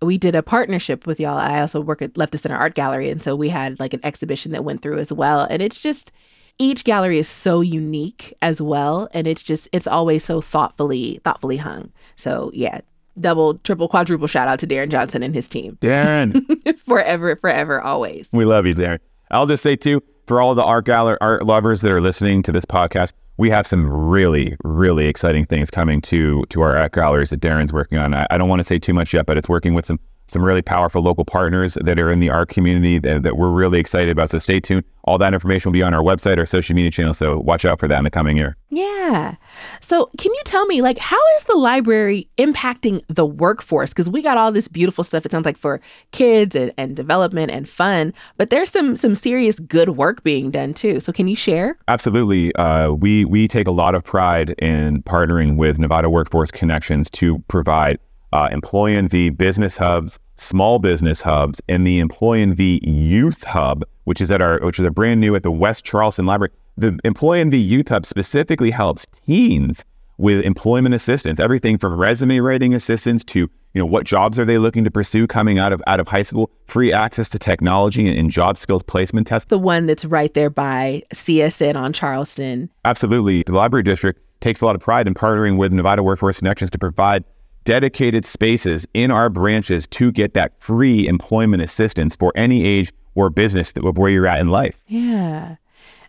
We 0.00 0.16
did 0.16 0.34
a 0.34 0.42
partnership 0.42 1.06
with 1.06 1.20
y'all. 1.20 1.38
I 1.38 1.60
also 1.60 1.80
work 1.80 2.00
at 2.00 2.16
Left 2.16 2.34
of 2.34 2.40
Center 2.40 2.56
Art 2.56 2.74
Gallery. 2.74 3.10
And 3.10 3.22
so 3.22 3.36
we 3.36 3.50
had 3.50 3.78
like 3.78 3.92
an 3.92 4.00
exhibition 4.02 4.52
that 4.52 4.64
went 4.64 4.80
through 4.80 4.98
as 4.98 5.12
well. 5.12 5.46
And 5.50 5.60
it's 5.60 5.80
just, 5.80 6.12
each 6.58 6.84
gallery 6.84 7.18
is 7.18 7.28
so 7.28 7.60
unique 7.60 8.32
as 8.40 8.62
well 8.62 9.08
and 9.10 9.26
it's 9.26 9.42
just 9.42 9.68
it's 9.72 9.88
always 9.88 10.24
so 10.24 10.40
thoughtfully 10.40 11.20
thoughtfully 11.24 11.56
hung 11.56 11.90
so 12.14 12.48
yeah 12.54 12.80
double, 13.20 13.58
triple, 13.58 13.88
quadruple 13.88 14.26
shout 14.26 14.48
out 14.48 14.58
to 14.60 14.66
Darren 14.66 14.90
Johnson 14.90 15.22
and 15.22 15.34
his 15.34 15.48
team. 15.48 15.78
Darren. 15.80 16.78
forever, 16.78 17.36
forever, 17.36 17.80
always. 17.80 18.28
We 18.32 18.44
love 18.44 18.66
you, 18.66 18.74
Darren. 18.74 19.00
I'll 19.30 19.46
just 19.46 19.62
say 19.62 19.76
too, 19.76 20.02
for 20.26 20.40
all 20.40 20.54
the 20.54 20.64
art 20.64 20.86
gallery 20.86 21.18
art 21.20 21.44
lovers 21.44 21.80
that 21.82 21.90
are 21.90 22.00
listening 22.00 22.42
to 22.44 22.52
this 22.52 22.64
podcast, 22.64 23.12
we 23.36 23.50
have 23.50 23.66
some 23.66 23.90
really, 23.90 24.56
really 24.62 25.06
exciting 25.06 25.44
things 25.44 25.70
coming 25.70 26.00
to 26.02 26.44
to 26.50 26.60
our 26.62 26.76
art 26.76 26.92
galleries 26.92 27.30
that 27.30 27.40
Darren's 27.40 27.72
working 27.72 27.98
on. 27.98 28.14
I, 28.14 28.26
I 28.30 28.38
don't 28.38 28.48
want 28.48 28.60
to 28.60 28.64
say 28.64 28.78
too 28.78 28.94
much 28.94 29.12
yet, 29.12 29.26
but 29.26 29.36
it's 29.36 29.48
working 29.48 29.74
with 29.74 29.86
some 29.86 29.98
some 30.26 30.42
really 30.42 30.62
powerful 30.62 31.02
local 31.02 31.24
partners 31.24 31.74
that 31.82 31.98
are 31.98 32.10
in 32.10 32.20
the 32.20 32.30
art 32.30 32.48
community 32.48 32.98
that, 32.98 33.22
that, 33.22 33.36
we're 33.36 33.50
really 33.50 33.78
excited 33.78 34.10
about. 34.10 34.30
So 34.30 34.38
stay 34.38 34.60
tuned. 34.60 34.84
All 35.04 35.18
that 35.18 35.34
information 35.34 35.68
will 35.68 35.74
be 35.74 35.82
on 35.82 35.92
our 35.92 36.02
website, 36.02 36.38
our 36.38 36.46
social 36.46 36.74
media 36.74 36.90
channel. 36.90 37.12
So 37.12 37.38
watch 37.38 37.66
out 37.66 37.78
for 37.78 37.86
that 37.88 37.98
in 37.98 38.04
the 38.04 38.10
coming 38.10 38.38
year. 38.38 38.56
Yeah. 38.70 39.34
So 39.80 40.08
can 40.18 40.32
you 40.32 40.40
tell 40.46 40.64
me, 40.66 40.80
like, 40.80 40.98
how 40.98 41.18
is 41.36 41.44
the 41.44 41.56
library 41.56 42.28
impacting 42.38 43.02
the 43.08 43.26
workforce? 43.26 43.90
Because 43.90 44.08
we 44.08 44.22
got 44.22 44.38
all 44.38 44.50
this 44.50 44.66
beautiful 44.66 45.04
stuff. 45.04 45.26
It 45.26 45.32
sounds 45.32 45.44
like 45.44 45.58
for 45.58 45.80
kids 46.12 46.56
and, 46.56 46.72
and 46.78 46.96
development 46.96 47.50
and 47.50 47.68
fun, 47.68 48.14
but 48.38 48.48
there's 48.48 48.70
some 48.70 48.96
some 48.96 49.14
serious 49.14 49.58
good 49.58 49.90
work 49.90 50.22
being 50.22 50.50
done 50.50 50.72
too. 50.72 51.00
So 51.00 51.12
can 51.12 51.28
you 51.28 51.36
share? 51.36 51.76
Absolutely. 51.86 52.54
Uh, 52.54 52.92
we 52.92 53.26
we 53.26 53.46
take 53.46 53.68
a 53.68 53.72
lot 53.72 53.94
of 53.94 54.04
pride 54.04 54.50
in 54.58 55.02
partnering 55.02 55.56
with 55.56 55.78
Nevada 55.78 56.08
Workforce 56.08 56.50
Connections 56.50 57.10
to 57.10 57.40
provide 57.48 57.98
uh, 58.34 58.48
Employ 58.50 58.94
NV 58.94 59.38
business 59.38 59.76
hubs, 59.76 60.18
small 60.36 60.80
business 60.80 61.22
hubs, 61.22 61.62
and 61.68 61.86
the 61.86 62.00
Employ 62.00 62.40
NV 62.40 62.80
Youth 62.82 63.44
Hub, 63.44 63.84
which 64.04 64.20
is 64.20 64.30
at 64.30 64.42
our 64.42 64.58
which 64.60 64.78
is 64.78 64.84
a 64.84 64.90
brand 64.90 65.20
new 65.20 65.34
at 65.36 65.44
the 65.44 65.52
West 65.52 65.84
Charleston 65.84 66.26
Library. 66.26 66.52
The 66.76 66.98
Employ 67.04 67.42
NV 67.42 67.66
Youth 67.66 67.88
Hub 67.88 68.04
specifically 68.04 68.72
helps 68.72 69.06
teens 69.24 69.84
with 70.18 70.44
employment 70.44 70.94
assistance, 70.94 71.40
everything 71.40 71.78
from 71.78 71.96
resume 71.96 72.40
writing 72.40 72.74
assistance 72.74 73.24
to 73.24 73.38
you 73.38 73.50
know 73.80 73.86
what 73.86 74.04
jobs 74.04 74.38
are 74.38 74.44
they 74.44 74.58
looking 74.58 74.84
to 74.84 74.90
pursue 74.90 75.28
coming 75.28 75.60
out 75.60 75.72
of 75.72 75.80
out 75.86 76.00
of 76.00 76.08
high 76.08 76.24
school, 76.24 76.50
free 76.66 76.92
access 76.92 77.28
to 77.28 77.38
technology 77.38 78.08
and, 78.08 78.18
and 78.18 78.30
job 78.32 78.58
skills 78.58 78.82
placement 78.82 79.28
tests. 79.28 79.48
The 79.48 79.58
one 79.58 79.86
that's 79.86 80.04
right 80.04 80.34
there 80.34 80.50
by 80.50 81.04
CSN 81.14 81.76
on 81.76 81.92
Charleston. 81.92 82.68
Absolutely, 82.84 83.44
the 83.44 83.54
library 83.54 83.84
district 83.84 84.20
takes 84.40 84.60
a 84.60 84.66
lot 84.66 84.74
of 84.74 84.80
pride 84.80 85.06
in 85.06 85.14
partnering 85.14 85.56
with 85.56 85.72
Nevada 85.72 86.02
Workforce 86.02 86.38
Connections 86.38 86.70
to 86.72 86.78
provide 86.78 87.24
dedicated 87.64 88.24
spaces 88.24 88.86
in 88.94 89.10
our 89.10 89.28
branches 89.28 89.86
to 89.88 90.12
get 90.12 90.34
that 90.34 90.52
free 90.60 91.06
employment 91.06 91.62
assistance 91.62 92.14
for 92.16 92.32
any 92.34 92.64
age 92.64 92.92
or 93.14 93.30
business 93.30 93.72
of 93.76 93.98
where 93.98 94.10
you're 94.10 94.26
at 94.26 94.40
in 94.40 94.48
life. 94.48 94.82
Yeah. 94.86 95.56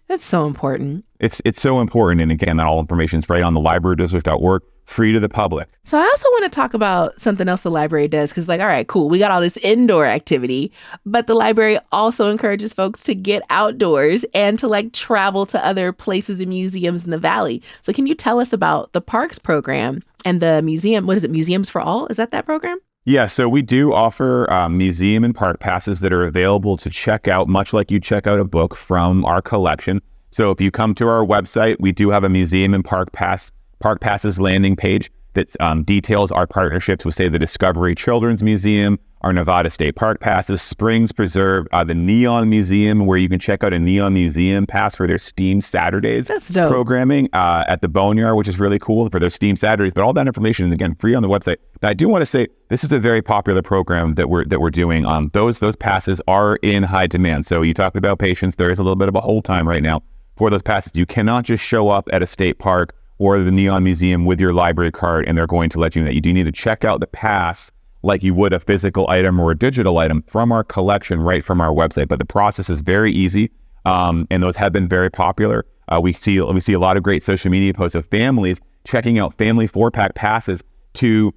That's 0.08 0.26
so 0.26 0.46
important. 0.46 1.04
It's 1.20 1.42
it's 1.46 1.60
so 1.60 1.80
important. 1.80 2.22
And 2.22 2.32
again, 2.32 2.58
that 2.58 2.66
all 2.68 2.80
information 2.80 3.20
is 3.20 3.30
right 3.30 3.42
on 3.42 3.54
the 3.54 3.60
librarydistrict.org, 3.60 4.62
free 4.86 5.12
to 5.12 5.20
the 5.20 5.30
public. 5.30 5.68
So 5.84 5.98
I 5.98 6.04
also 6.04 6.30
want 6.30 6.46
to 6.46 6.56
talk 6.56 6.74
about 6.74 7.20
something 7.20 7.48
else 7.48 7.62
the 7.62 7.72
library 7.72 8.08
does 8.08 8.30
because, 8.30 8.48
like, 8.48 8.62
all 8.62 8.68
right, 8.68 8.88
cool, 8.88 9.10
we 9.10 9.20
got 9.20 9.32
all 9.32 9.42
this 9.42 9.58
indoor 9.58 10.06
activity, 10.06 10.72
but 11.06 11.28
the 11.28 11.36
library 11.36 11.80
also 11.92 12.30
encourages 12.30 12.74
folks 12.74 13.04
to 13.04 13.16
get 13.16 13.44
outdoors 13.50 14.26
and 14.34 14.58
to 14.60 14.68
like 14.68 14.94
travel 14.94 15.46
to 15.48 15.66
other 15.66 15.92
places 15.92 16.40
and 16.40 16.50
museums 16.50 17.06
in 17.06 17.12
the 17.12 17.18
valley. 17.18 17.62
So 17.82 17.94
can 17.94 18.08
you 18.08 18.16
tell 18.16 18.40
us 18.40 18.54
about 18.54 18.94
the 18.94 19.02
parks 19.02 19.40
program 19.40 20.04
and 20.26 20.42
the 20.42 20.62
museum. 20.64 21.06
What 21.06 21.16
is 21.16 21.24
it? 21.24 21.32
Museums 21.32 21.70
for 21.70 21.80
All? 21.80 22.08
Is 22.08 22.18
that 22.18 22.32
that 22.32 22.46
program? 22.46 22.80
Yeah, 23.06 23.28
so 23.28 23.48
we 23.48 23.62
do 23.62 23.94
offer 23.94 24.52
um, 24.52 24.78
museum 24.78 25.24
and 25.24 25.36
park 25.36 25.60
passes 25.60 26.00
that 26.00 26.12
are 26.12 26.24
available 26.24 26.76
to 26.78 26.90
check 26.90 27.28
out, 27.28 27.48
much 27.48 27.72
like 27.72 27.92
you 27.92 28.00
check 28.00 28.26
out 28.26 28.40
a 28.40 28.44
book 28.44 28.76
from 28.76 29.24
our 29.26 29.44
collection. 29.44 30.02
So 30.32 30.50
if 30.50 30.60
you 30.60 30.72
come 30.72 30.96
to 30.96 31.08
our 31.08 31.24
website, 31.24 31.78
we 31.80 31.92
do 31.92 32.10
have 32.10 32.24
a 32.24 32.30
museum 32.30 32.74
and 32.74 32.84
park 32.84 33.12
pass 33.12 33.52
park 33.86 34.02
passes 34.02 34.40
landing 34.40 34.76
page 34.76 35.12
that 35.36 35.56
um, 35.62 35.84
details 35.84 36.32
our 36.32 36.48
partnerships 36.48 37.06
with, 37.06 37.14
say, 37.14 37.30
the 37.30 37.38
Discovery 37.38 37.94
Children's 37.94 38.42
Museum, 38.42 38.98
our 39.22 39.32
Nevada 39.32 39.70
State 39.70 39.96
Park 39.96 40.20
passes, 40.20 40.60
Springs 40.60 41.12
Preserve, 41.12 41.68
uh, 41.72 41.84
the 41.84 41.94
Neon 41.94 42.50
Museum, 42.50 43.06
where 43.06 43.20
you 43.20 43.30
can 43.30 43.38
check 43.38 43.64
out 43.64 43.76
a 43.76 43.78
Neon 43.78 44.16
Museum 44.16 44.66
pass 44.66 44.96
for 44.96 45.06
their 45.06 45.20
STEAM 45.20 45.62
Saturdays 45.62 46.26
programming 46.68 47.30
uh, 47.34 47.64
at 47.68 47.82
the 47.82 47.88
Boneyard, 47.88 48.36
which 48.36 48.48
is 48.48 48.60
really 48.60 48.80
cool 48.80 49.08
for 49.12 49.20
their 49.20 49.30
STEAM 49.30 49.56
Saturdays. 49.56 49.94
But 49.94 50.04
all 50.04 50.14
that 50.14 50.26
information 50.26 50.70
is 50.70 50.74
again 50.74 50.96
free 50.96 51.14
on 51.14 51.22
the 51.22 51.30
website. 51.30 51.58
Now, 51.84 51.90
I 51.90 51.94
do 51.94 52.10
want 52.10 52.24
to 52.24 52.26
say 52.26 52.48
this 52.70 52.84
is 52.84 52.92
a 52.92 53.00
very 53.00 53.22
popular 53.22 53.62
program 53.62 54.14
that 54.14 54.32
we're 54.32 54.46
that 54.46 54.62
we're 54.62 54.72
doing. 54.72 55.06
Um, 55.06 55.30
those 55.34 55.60
those 55.60 55.76
passes 55.76 56.20
are 56.28 56.56
in 56.64 56.82
high 56.82 57.06
demand. 57.06 57.46
So 57.46 57.62
you 57.62 57.76
talked 57.76 57.98
about 57.98 58.18
patience. 58.18 58.56
There 58.56 58.72
is 58.72 58.80
a 58.80 58.84
little 58.84 58.96
bit 58.96 59.10
of 59.10 59.16
a 59.16 59.22
hold 59.22 59.46
time 59.46 59.68
right 59.68 59.84
now 59.84 60.02
for 60.38 60.50
those 60.50 60.64
passes. 60.64 60.94
You 60.96 61.06
cannot 61.06 61.46
just 61.46 61.64
show 61.64 61.90
up 61.90 62.10
at 62.12 62.24
a 62.24 62.28
state 62.28 62.58
park 62.58 62.96
or 63.18 63.40
the 63.40 63.52
Neon 63.52 63.84
Museum 63.84 64.26
with 64.26 64.40
your 64.40 64.54
library 64.54 64.92
card 64.92 65.26
and 65.28 65.38
they're 65.38 65.48
going 65.48 65.70
to 65.70 65.80
let 65.80 65.96
you 65.96 66.02
know 66.02 66.08
that. 66.08 66.16
You 66.16 66.22
do 66.22 66.34
need 66.34 66.46
to 66.46 66.52
check 66.52 66.84
out 66.84 67.00
the 67.00 67.08
pass 67.08 67.72
like 68.04 68.24
you 68.24 68.34
would 68.34 68.54
a 68.54 68.60
physical 68.60 69.10
item 69.10 69.40
or 69.40 69.52
a 69.52 69.58
digital 69.58 69.98
item 69.98 70.24
from 70.28 70.52
our 70.52 70.64
collection 70.64 71.20
right 71.22 71.44
from 71.44 71.60
our 71.60 71.72
website. 71.74 72.08
But 72.08 72.20
the 72.20 72.26
process 72.26 72.70
is 72.70 72.82
very 72.82 73.12
easy, 73.12 73.52
um, 73.86 74.28
and 74.30 74.44
those 74.44 74.56
have 74.56 74.72
been 74.72 74.88
very 74.88 75.10
popular. 75.10 75.66
Uh, 75.88 76.00
we 76.02 76.14
see 76.14 76.40
we 76.40 76.60
see 76.60 76.74
a 76.74 76.80
lot 76.80 76.98
of 76.98 77.04
great 77.04 77.24
social 77.24 77.52
media 77.52 77.74
posts 77.74 77.96
of 77.96 78.06
families 78.06 78.62
checking 78.86 79.18
out 79.18 79.34
family 79.36 79.68
four 79.68 79.92
pack 79.92 80.16
passes 80.16 80.64
to 80.94 81.34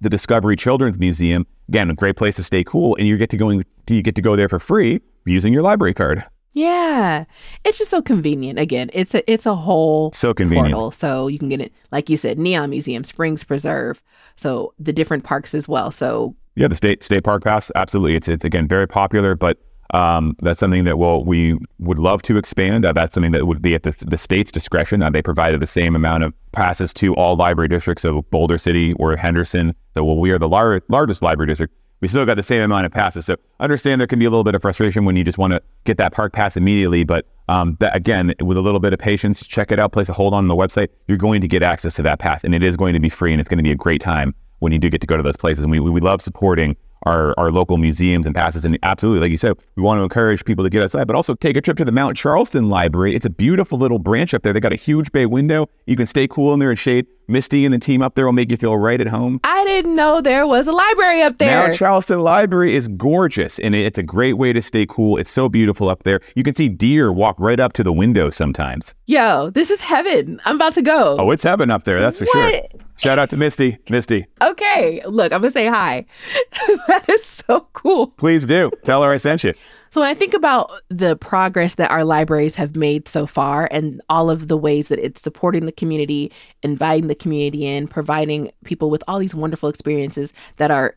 the 0.00 0.10
Discovery 0.10 0.56
Children's 0.56 0.98
Museum. 0.98 1.46
Again, 1.68 1.90
a 1.90 1.94
great 1.94 2.16
place 2.16 2.36
to 2.36 2.42
stay 2.42 2.64
cool, 2.64 2.96
and 2.96 3.06
you 3.06 3.16
get 3.16 3.30
to 3.30 3.36
going 3.36 3.64
you 3.88 4.02
get 4.02 4.16
to 4.16 4.22
go 4.22 4.36
there 4.36 4.48
for 4.48 4.58
free 4.58 5.00
using 5.24 5.52
your 5.52 5.62
library 5.62 5.94
card. 5.94 6.24
Yeah, 6.52 7.24
it's 7.64 7.78
just 7.78 7.90
so 7.90 8.00
convenient. 8.02 8.58
Again, 8.58 8.90
it's 8.92 9.14
a 9.14 9.30
it's 9.30 9.46
a 9.46 9.54
whole 9.54 10.12
So 10.12 10.32
convenient. 10.34 10.72
portal, 10.72 10.90
so 10.90 11.28
you 11.28 11.38
can 11.38 11.48
get 11.48 11.60
it 11.60 11.72
like 11.92 12.08
you 12.08 12.16
said, 12.16 12.38
Neon 12.38 12.70
Museum, 12.70 13.04
Springs 13.04 13.44
Preserve, 13.44 14.02
so 14.36 14.72
the 14.78 14.92
different 14.92 15.24
parks 15.24 15.54
as 15.54 15.68
well. 15.68 15.90
So 15.90 16.34
Yeah, 16.56 16.68
the 16.68 16.76
state 16.76 17.02
state 17.02 17.24
park 17.24 17.44
pass, 17.44 17.70
absolutely. 17.74 18.14
It's 18.16 18.28
it's 18.28 18.44
again 18.44 18.66
very 18.66 18.88
popular, 18.88 19.34
but 19.34 19.58
um, 19.94 20.36
that's 20.42 20.60
something 20.60 20.84
that 20.84 20.98
we'll, 20.98 21.24
we 21.24 21.58
would 21.78 21.98
love 21.98 22.20
to 22.22 22.36
expand. 22.36 22.84
Uh, 22.84 22.92
that's 22.92 23.14
something 23.14 23.32
that 23.32 23.46
would 23.46 23.62
be 23.62 23.74
at 23.74 23.84
the, 23.84 23.94
the 24.06 24.18
state's 24.18 24.52
discretion. 24.52 25.02
Uh, 25.02 25.08
they 25.08 25.22
provided 25.22 25.60
the 25.60 25.66
same 25.66 25.96
amount 25.96 26.24
of 26.24 26.34
passes 26.52 26.92
to 26.92 27.14
all 27.14 27.36
library 27.36 27.68
districts, 27.68 28.04
of 28.04 28.28
Boulder 28.30 28.58
City 28.58 28.92
or 28.94 29.16
Henderson. 29.16 29.74
So 29.94 30.04
well, 30.04 30.18
we 30.18 30.30
are 30.30 30.38
the 30.38 30.48
lar- 30.48 30.82
largest 30.90 31.22
library 31.22 31.48
district. 31.48 31.74
We 32.00 32.08
still 32.08 32.24
got 32.24 32.36
the 32.36 32.42
same 32.42 32.62
amount 32.62 32.86
of 32.86 32.92
passes. 32.92 33.26
So 33.26 33.36
understand 33.58 34.00
there 34.00 34.06
can 34.06 34.18
be 34.18 34.24
a 34.24 34.30
little 34.30 34.44
bit 34.44 34.54
of 34.54 34.62
frustration 34.62 35.04
when 35.04 35.16
you 35.16 35.24
just 35.24 35.38
want 35.38 35.52
to 35.52 35.62
get 35.84 35.96
that 35.96 36.12
park 36.12 36.32
pass 36.32 36.56
immediately. 36.56 37.04
But 37.04 37.26
um, 37.48 37.76
that, 37.80 37.96
again, 37.96 38.34
with 38.40 38.56
a 38.56 38.60
little 38.60 38.80
bit 38.80 38.92
of 38.92 38.98
patience, 38.98 39.46
check 39.46 39.72
it 39.72 39.78
out, 39.78 39.92
place 39.92 40.08
a 40.08 40.12
hold 40.12 40.34
on 40.34 40.46
the 40.48 40.54
website. 40.54 40.88
You're 41.08 41.18
going 41.18 41.40
to 41.40 41.48
get 41.48 41.62
access 41.62 41.94
to 41.96 42.02
that 42.02 42.18
pass, 42.18 42.44
and 42.44 42.54
it 42.54 42.62
is 42.62 42.76
going 42.76 42.94
to 42.94 43.00
be 43.00 43.08
free, 43.08 43.32
and 43.32 43.40
it's 43.40 43.48
going 43.48 43.58
to 43.58 43.64
be 43.64 43.72
a 43.72 43.76
great 43.76 44.00
time 44.00 44.34
when 44.60 44.72
you 44.72 44.78
do 44.78 44.90
get 44.90 45.00
to 45.00 45.06
go 45.06 45.16
to 45.16 45.22
those 45.22 45.36
places. 45.36 45.64
And 45.64 45.70
we, 45.70 45.80
we 45.80 46.00
love 46.00 46.22
supporting 46.22 46.76
our, 47.08 47.34
our 47.38 47.50
local 47.50 47.78
museums 47.78 48.26
and 48.26 48.34
passes. 48.34 48.64
And 48.64 48.78
absolutely, 48.82 49.20
like 49.20 49.30
you 49.30 49.36
said, 49.36 49.56
we 49.76 49.82
want 49.82 49.98
to 49.98 50.02
encourage 50.02 50.44
people 50.44 50.64
to 50.64 50.70
get 50.70 50.82
outside, 50.82 51.06
but 51.06 51.16
also 51.16 51.34
take 51.34 51.56
a 51.56 51.60
trip 51.60 51.76
to 51.78 51.84
the 51.84 51.92
Mount 51.92 52.16
Charleston 52.16 52.68
Library. 52.68 53.14
It's 53.14 53.26
a 53.26 53.30
beautiful 53.30 53.78
little 53.78 53.98
branch 53.98 54.34
up 54.34 54.42
there. 54.42 54.52
They 54.52 54.60
got 54.60 54.72
a 54.72 54.76
huge 54.76 55.10
bay 55.12 55.26
window. 55.26 55.68
You 55.86 55.96
can 55.96 56.06
stay 56.06 56.28
cool 56.28 56.52
in 56.52 56.60
there 56.60 56.70
in 56.70 56.76
shade. 56.76 57.06
Misty 57.30 57.66
and 57.66 57.74
the 57.74 57.78
team 57.78 58.00
up 58.00 58.14
there 58.14 58.24
will 58.24 58.32
make 58.32 58.50
you 58.50 58.56
feel 58.56 58.76
right 58.78 58.98
at 58.98 59.06
home. 59.06 59.38
I 59.44 59.62
didn't 59.64 59.94
know 59.94 60.22
there 60.22 60.46
was 60.46 60.66
a 60.66 60.72
library 60.72 61.20
up 61.20 61.36
there. 61.36 61.62
Mount 61.62 61.76
Charleston 61.76 62.20
Library 62.20 62.74
is 62.74 62.88
gorgeous 62.88 63.58
and 63.58 63.74
it's 63.74 63.98
a 63.98 64.02
great 64.02 64.34
way 64.34 64.54
to 64.54 64.62
stay 64.62 64.86
cool. 64.86 65.18
It's 65.18 65.30
so 65.30 65.46
beautiful 65.46 65.90
up 65.90 66.04
there. 66.04 66.20
You 66.36 66.42
can 66.42 66.54
see 66.54 66.70
deer 66.70 67.12
walk 67.12 67.36
right 67.38 67.60
up 67.60 67.74
to 67.74 67.84
the 67.84 67.92
window 67.92 68.30
sometimes. 68.30 68.94
Yo, 69.06 69.50
this 69.50 69.70
is 69.70 69.82
heaven. 69.82 70.40
I'm 70.46 70.56
about 70.56 70.72
to 70.74 70.82
go. 70.82 71.18
Oh, 71.18 71.30
it's 71.30 71.42
heaven 71.42 71.70
up 71.70 71.84
there, 71.84 72.00
that's 72.00 72.18
for 72.18 72.26
sure. 72.26 72.62
Shout 72.98 73.18
out 73.18 73.30
to 73.30 73.36
Misty. 73.36 73.78
Misty, 73.88 74.26
Okay, 74.42 75.00
look, 75.06 75.32
I'm 75.32 75.40
gonna 75.40 75.50
say 75.50 75.66
hi. 75.66 76.04
that 76.88 77.04
is 77.08 77.24
so 77.24 77.66
cool. 77.72 78.08
please 78.08 78.44
do. 78.44 78.70
Tell 78.84 79.02
her 79.02 79.10
I 79.10 79.16
sent 79.16 79.44
you. 79.44 79.54
So 79.90 80.00
when 80.02 80.10
I 80.10 80.14
think 80.14 80.34
about 80.34 80.70
the 80.90 81.16
progress 81.16 81.76
that 81.76 81.90
our 81.90 82.04
libraries 82.04 82.56
have 82.56 82.76
made 82.76 83.08
so 83.08 83.26
far 83.26 83.68
and 83.70 84.02
all 84.10 84.28
of 84.28 84.48
the 84.48 84.56
ways 84.56 84.88
that 84.88 84.98
it's 84.98 85.22
supporting 85.22 85.64
the 85.64 85.72
community, 85.72 86.30
inviting 86.62 87.08
the 87.08 87.14
community 87.14 87.64
in, 87.64 87.88
providing 87.88 88.50
people 88.64 88.90
with 88.90 89.02
all 89.08 89.18
these 89.18 89.34
wonderful 89.34 89.68
experiences 89.70 90.32
that 90.56 90.70
are 90.70 90.94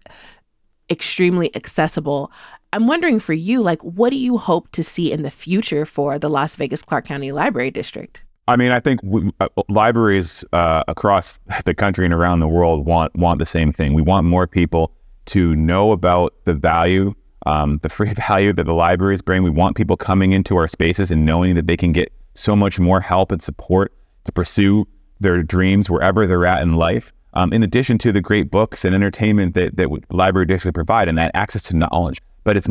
extremely 0.90 1.56
accessible, 1.56 2.32
I'm 2.74 2.86
wondering 2.88 3.20
for 3.20 3.34
you, 3.34 3.62
like, 3.62 3.82
what 3.82 4.10
do 4.10 4.18
you 4.18 4.38
hope 4.38 4.70
to 4.72 4.84
see 4.84 5.12
in 5.12 5.22
the 5.24 5.32
future 5.32 5.86
for 5.86 6.20
the 6.20 6.30
Las 6.30 6.56
Vegas 6.58 6.82
Clark 6.82 7.06
County 7.06 7.32
Library 7.32 7.72
District? 7.72 8.24
I 8.47 8.56
mean, 8.56 8.71
I 8.71 8.80
think 8.80 9.01
we, 9.04 9.32
uh, 9.39 9.47
libraries 9.69 10.43
uh, 10.51 10.84
across 10.88 11.39
the 11.65 11.73
country 11.73 12.06
and 12.06 12.13
around 12.13 12.39
the 12.39 12.47
world 12.47 12.86
want 12.86 13.15
want 13.15 13.39
the 13.39 13.45
same 13.45 13.71
thing. 13.71 13.93
We 13.93 14.01
want 14.01 14.25
more 14.25 14.47
people 14.47 14.91
to 15.27 15.56
know 15.56 15.91
about 15.91 16.34
the 16.45 16.54
value, 16.54 17.13
um, 17.45 17.80
the 17.84 17.89
free 17.89 18.13
value 18.27 18.54
that 18.54 18.65
the 18.65 18.73
libraries 18.73 19.21
bring. 19.21 19.43
We 19.43 19.49
want 19.49 19.75
people 19.75 19.95
coming 19.95 20.34
into 20.34 20.58
our 20.58 20.67
spaces 20.67 21.12
and 21.12 21.25
knowing 21.25 21.56
that 21.56 21.67
they 21.67 21.77
can 21.77 21.91
get 21.91 22.12
so 22.34 22.56
much 22.56 22.80
more 22.80 23.01
help 23.01 23.32
and 23.32 23.41
support 23.41 23.93
to 24.25 24.32
pursue 24.32 24.88
their 25.19 25.43
dreams 25.43 25.89
wherever 25.89 26.25
they're 26.25 26.45
at 26.45 26.62
in 26.63 26.75
life. 26.75 27.13
Um, 27.34 27.54
in 27.54 27.63
addition 27.63 27.97
to 27.99 28.12
the 28.12 28.19
great 28.19 28.51
books 28.51 28.84
and 28.84 28.93
entertainment 28.93 29.54
that 29.54 29.77
that 29.77 29.89
library 30.12 30.47
district 30.47 30.75
provide, 30.75 31.08
and 31.08 31.17
that 31.17 31.32
access 31.36 31.63
to 31.63 31.75
knowledge. 31.75 32.19
But 32.43 32.58
it's 32.58 32.67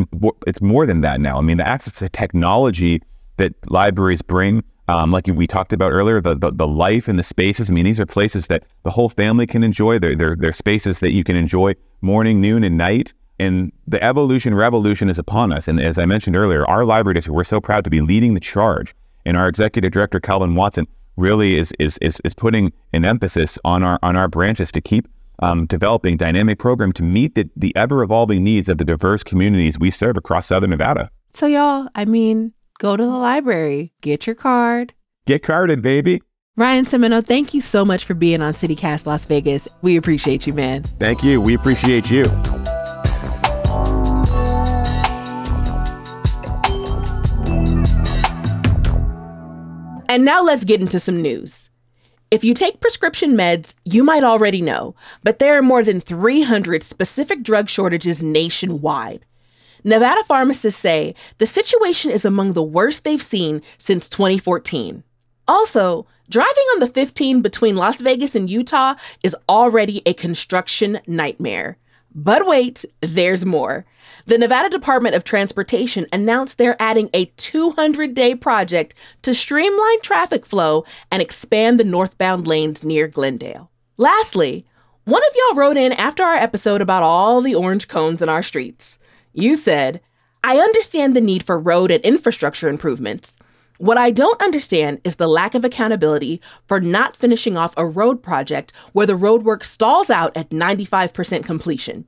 it's 0.46 0.60
more 0.60 0.84
than 0.84 1.00
that 1.02 1.20
now. 1.20 1.38
I 1.38 1.42
mean, 1.42 1.58
the 1.58 1.66
access 1.66 1.94
to 2.00 2.08
technology 2.08 3.00
that 3.36 3.54
libraries 3.70 4.20
bring 4.20 4.62
um, 4.90 5.12
like 5.12 5.26
we 5.28 5.46
talked 5.46 5.72
about 5.72 5.92
earlier, 5.92 6.20
the, 6.20 6.34
the 6.34 6.50
the 6.50 6.66
life 6.66 7.06
and 7.06 7.18
the 7.18 7.22
spaces. 7.22 7.70
I 7.70 7.72
mean, 7.72 7.84
these 7.84 8.00
are 8.00 8.06
places 8.06 8.48
that 8.48 8.64
the 8.82 8.90
whole 8.90 9.08
family 9.08 9.46
can 9.46 9.62
enjoy. 9.62 9.98
They're 9.98 10.16
they're, 10.16 10.36
they're 10.36 10.52
spaces 10.52 10.98
that 10.98 11.12
you 11.12 11.22
can 11.22 11.36
enjoy 11.36 11.74
morning, 12.00 12.40
noon, 12.40 12.64
and 12.64 12.76
night. 12.76 13.12
And 13.38 13.72
the 13.86 14.02
evolution 14.02 14.54
revolution 14.54 15.08
is 15.08 15.18
upon 15.18 15.52
us. 15.52 15.68
And 15.68 15.80
as 15.80 15.96
I 15.96 16.04
mentioned 16.06 16.36
earlier, 16.36 16.68
our 16.68 16.84
library 16.84 17.14
district, 17.14 17.36
we're 17.36 17.44
so 17.44 17.60
proud 17.60 17.84
to 17.84 17.90
be 17.90 18.00
leading 18.00 18.34
the 18.34 18.40
charge. 18.40 18.94
And 19.24 19.36
our 19.36 19.48
executive 19.48 19.92
director, 19.92 20.20
Kelvin 20.20 20.54
Watson, 20.56 20.86
really 21.16 21.56
is 21.56 21.72
is 21.78 21.96
is, 21.98 22.20
is 22.24 22.34
putting 22.34 22.72
an 22.92 23.04
emphasis 23.04 23.58
on 23.64 23.82
our 23.82 23.98
on 24.02 24.16
our 24.16 24.28
branches 24.28 24.72
to 24.72 24.80
keep 24.80 25.06
um, 25.38 25.66
developing 25.66 26.16
dynamic 26.16 26.58
program 26.58 26.92
to 26.92 27.02
meet 27.02 27.34
the, 27.34 27.48
the 27.56 27.74
ever 27.76 28.02
evolving 28.02 28.44
needs 28.44 28.68
of 28.68 28.78
the 28.78 28.84
diverse 28.84 29.22
communities 29.22 29.78
we 29.78 29.90
serve 29.90 30.16
across 30.16 30.48
Southern 30.48 30.70
Nevada. 30.70 31.10
So, 31.32 31.46
y'all, 31.46 31.88
I 31.94 32.04
mean, 32.04 32.52
go 32.80 32.96
to 32.96 33.04
the 33.04 33.08
library, 33.10 33.92
get 34.00 34.26
your 34.26 34.34
card. 34.34 34.94
Get 35.26 35.42
carded, 35.44 35.82
baby. 35.82 36.22
Ryan 36.56 36.86
Simoneau, 36.86 37.24
thank 37.24 37.54
you 37.54 37.60
so 37.60 37.84
much 37.84 38.04
for 38.04 38.14
being 38.14 38.42
on 38.42 38.54
CityCast 38.54 39.06
Las 39.06 39.24
Vegas. 39.26 39.68
We 39.82 39.96
appreciate 39.96 40.46
you, 40.46 40.52
man. 40.52 40.82
Thank 40.98 41.22
you. 41.22 41.40
We 41.40 41.54
appreciate 41.54 42.10
you. 42.10 42.24
And 50.08 50.24
now 50.24 50.42
let's 50.42 50.64
get 50.64 50.80
into 50.80 50.98
some 50.98 51.22
news. 51.22 51.70
If 52.30 52.42
you 52.42 52.54
take 52.54 52.80
prescription 52.80 53.36
meds, 53.36 53.74
you 53.84 54.02
might 54.02 54.24
already 54.24 54.60
know, 54.60 54.94
but 55.22 55.38
there 55.38 55.56
are 55.56 55.62
more 55.62 55.84
than 55.84 56.00
300 56.00 56.82
specific 56.82 57.42
drug 57.42 57.68
shortages 57.68 58.22
nationwide. 58.22 59.24
Nevada 59.84 60.22
pharmacists 60.24 60.80
say 60.80 61.14
the 61.38 61.46
situation 61.46 62.10
is 62.10 62.24
among 62.24 62.52
the 62.52 62.62
worst 62.62 63.04
they've 63.04 63.22
seen 63.22 63.62
since 63.78 64.08
2014. 64.08 65.02
Also, 65.48 66.06
driving 66.28 66.64
on 66.74 66.80
the 66.80 66.86
15 66.86 67.42
between 67.42 67.76
Las 67.76 68.00
Vegas 68.00 68.34
and 68.34 68.48
Utah 68.48 68.94
is 69.22 69.36
already 69.48 70.02
a 70.06 70.14
construction 70.14 71.00
nightmare. 71.06 71.76
But 72.14 72.46
wait, 72.46 72.84
there's 73.00 73.44
more. 73.44 73.84
The 74.26 74.38
Nevada 74.38 74.68
Department 74.68 75.14
of 75.14 75.24
Transportation 75.24 76.06
announced 76.12 76.58
they're 76.58 76.80
adding 76.80 77.08
a 77.14 77.26
200 77.36 78.14
day 78.14 78.34
project 78.34 78.94
to 79.22 79.34
streamline 79.34 80.00
traffic 80.02 80.44
flow 80.44 80.84
and 81.10 81.22
expand 81.22 81.78
the 81.78 81.84
northbound 81.84 82.46
lanes 82.46 82.84
near 82.84 83.08
Glendale. 83.08 83.70
Lastly, 83.96 84.66
one 85.04 85.22
of 85.22 85.34
y'all 85.34 85.56
wrote 85.56 85.76
in 85.76 85.92
after 85.92 86.22
our 86.22 86.34
episode 86.34 86.80
about 86.80 87.02
all 87.02 87.40
the 87.40 87.54
orange 87.54 87.88
cones 87.88 88.22
in 88.22 88.28
our 88.28 88.42
streets. 88.42 88.98
You 89.32 89.56
said, 89.56 90.00
I 90.42 90.58
understand 90.58 91.14
the 91.14 91.20
need 91.20 91.42
for 91.42 91.58
road 91.58 91.90
and 91.90 92.02
infrastructure 92.04 92.68
improvements. 92.68 93.36
What 93.78 93.96
I 93.96 94.10
don't 94.10 94.40
understand 94.42 95.00
is 95.04 95.16
the 95.16 95.28
lack 95.28 95.54
of 95.54 95.64
accountability 95.64 96.40
for 96.66 96.80
not 96.80 97.16
finishing 97.16 97.56
off 97.56 97.72
a 97.76 97.86
road 97.86 98.22
project 98.22 98.72
where 98.92 99.06
the 99.06 99.14
roadwork 99.14 99.64
stalls 99.64 100.10
out 100.10 100.36
at 100.36 100.50
95% 100.50 101.44
completion. 101.44 102.06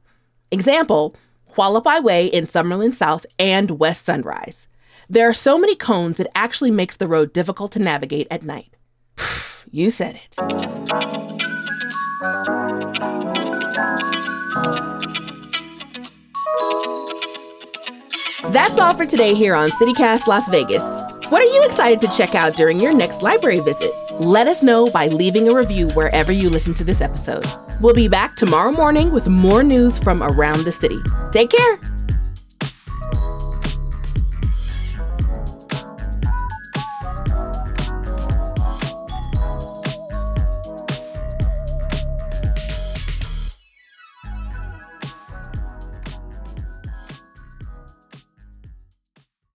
Example, 0.50 1.16
Hualapai 1.56 2.02
Way 2.02 2.26
in 2.26 2.44
Summerlin 2.44 2.92
South 2.92 3.24
and 3.38 3.78
West 3.78 4.04
Sunrise. 4.04 4.68
There 5.08 5.28
are 5.28 5.34
so 5.34 5.58
many 5.58 5.74
cones 5.74 6.20
it 6.20 6.26
actually 6.34 6.70
makes 6.70 6.96
the 6.96 7.08
road 7.08 7.32
difficult 7.32 7.72
to 7.72 7.78
navigate 7.78 8.26
at 8.30 8.42
night. 8.42 8.76
you 9.70 9.90
said 9.90 10.16
it. 10.16 11.21
That's 18.52 18.76
all 18.76 18.92
for 18.92 19.06
today 19.06 19.32
here 19.32 19.54
on 19.54 19.70
CityCast 19.70 20.26
Las 20.26 20.46
Vegas. 20.50 20.82
What 21.30 21.40
are 21.40 21.46
you 21.46 21.64
excited 21.64 22.02
to 22.02 22.14
check 22.14 22.34
out 22.34 22.52
during 22.54 22.78
your 22.78 22.92
next 22.92 23.22
library 23.22 23.60
visit? 23.60 23.90
Let 24.20 24.46
us 24.46 24.62
know 24.62 24.84
by 24.92 25.06
leaving 25.06 25.48
a 25.48 25.54
review 25.54 25.88
wherever 25.94 26.32
you 26.32 26.50
listen 26.50 26.74
to 26.74 26.84
this 26.84 27.00
episode. 27.00 27.46
We'll 27.80 27.94
be 27.94 28.08
back 28.08 28.36
tomorrow 28.36 28.70
morning 28.70 29.10
with 29.10 29.26
more 29.26 29.62
news 29.62 29.98
from 29.98 30.22
around 30.22 30.64
the 30.64 30.72
city. 30.72 30.98
Take 31.32 31.48
care. 31.48 31.91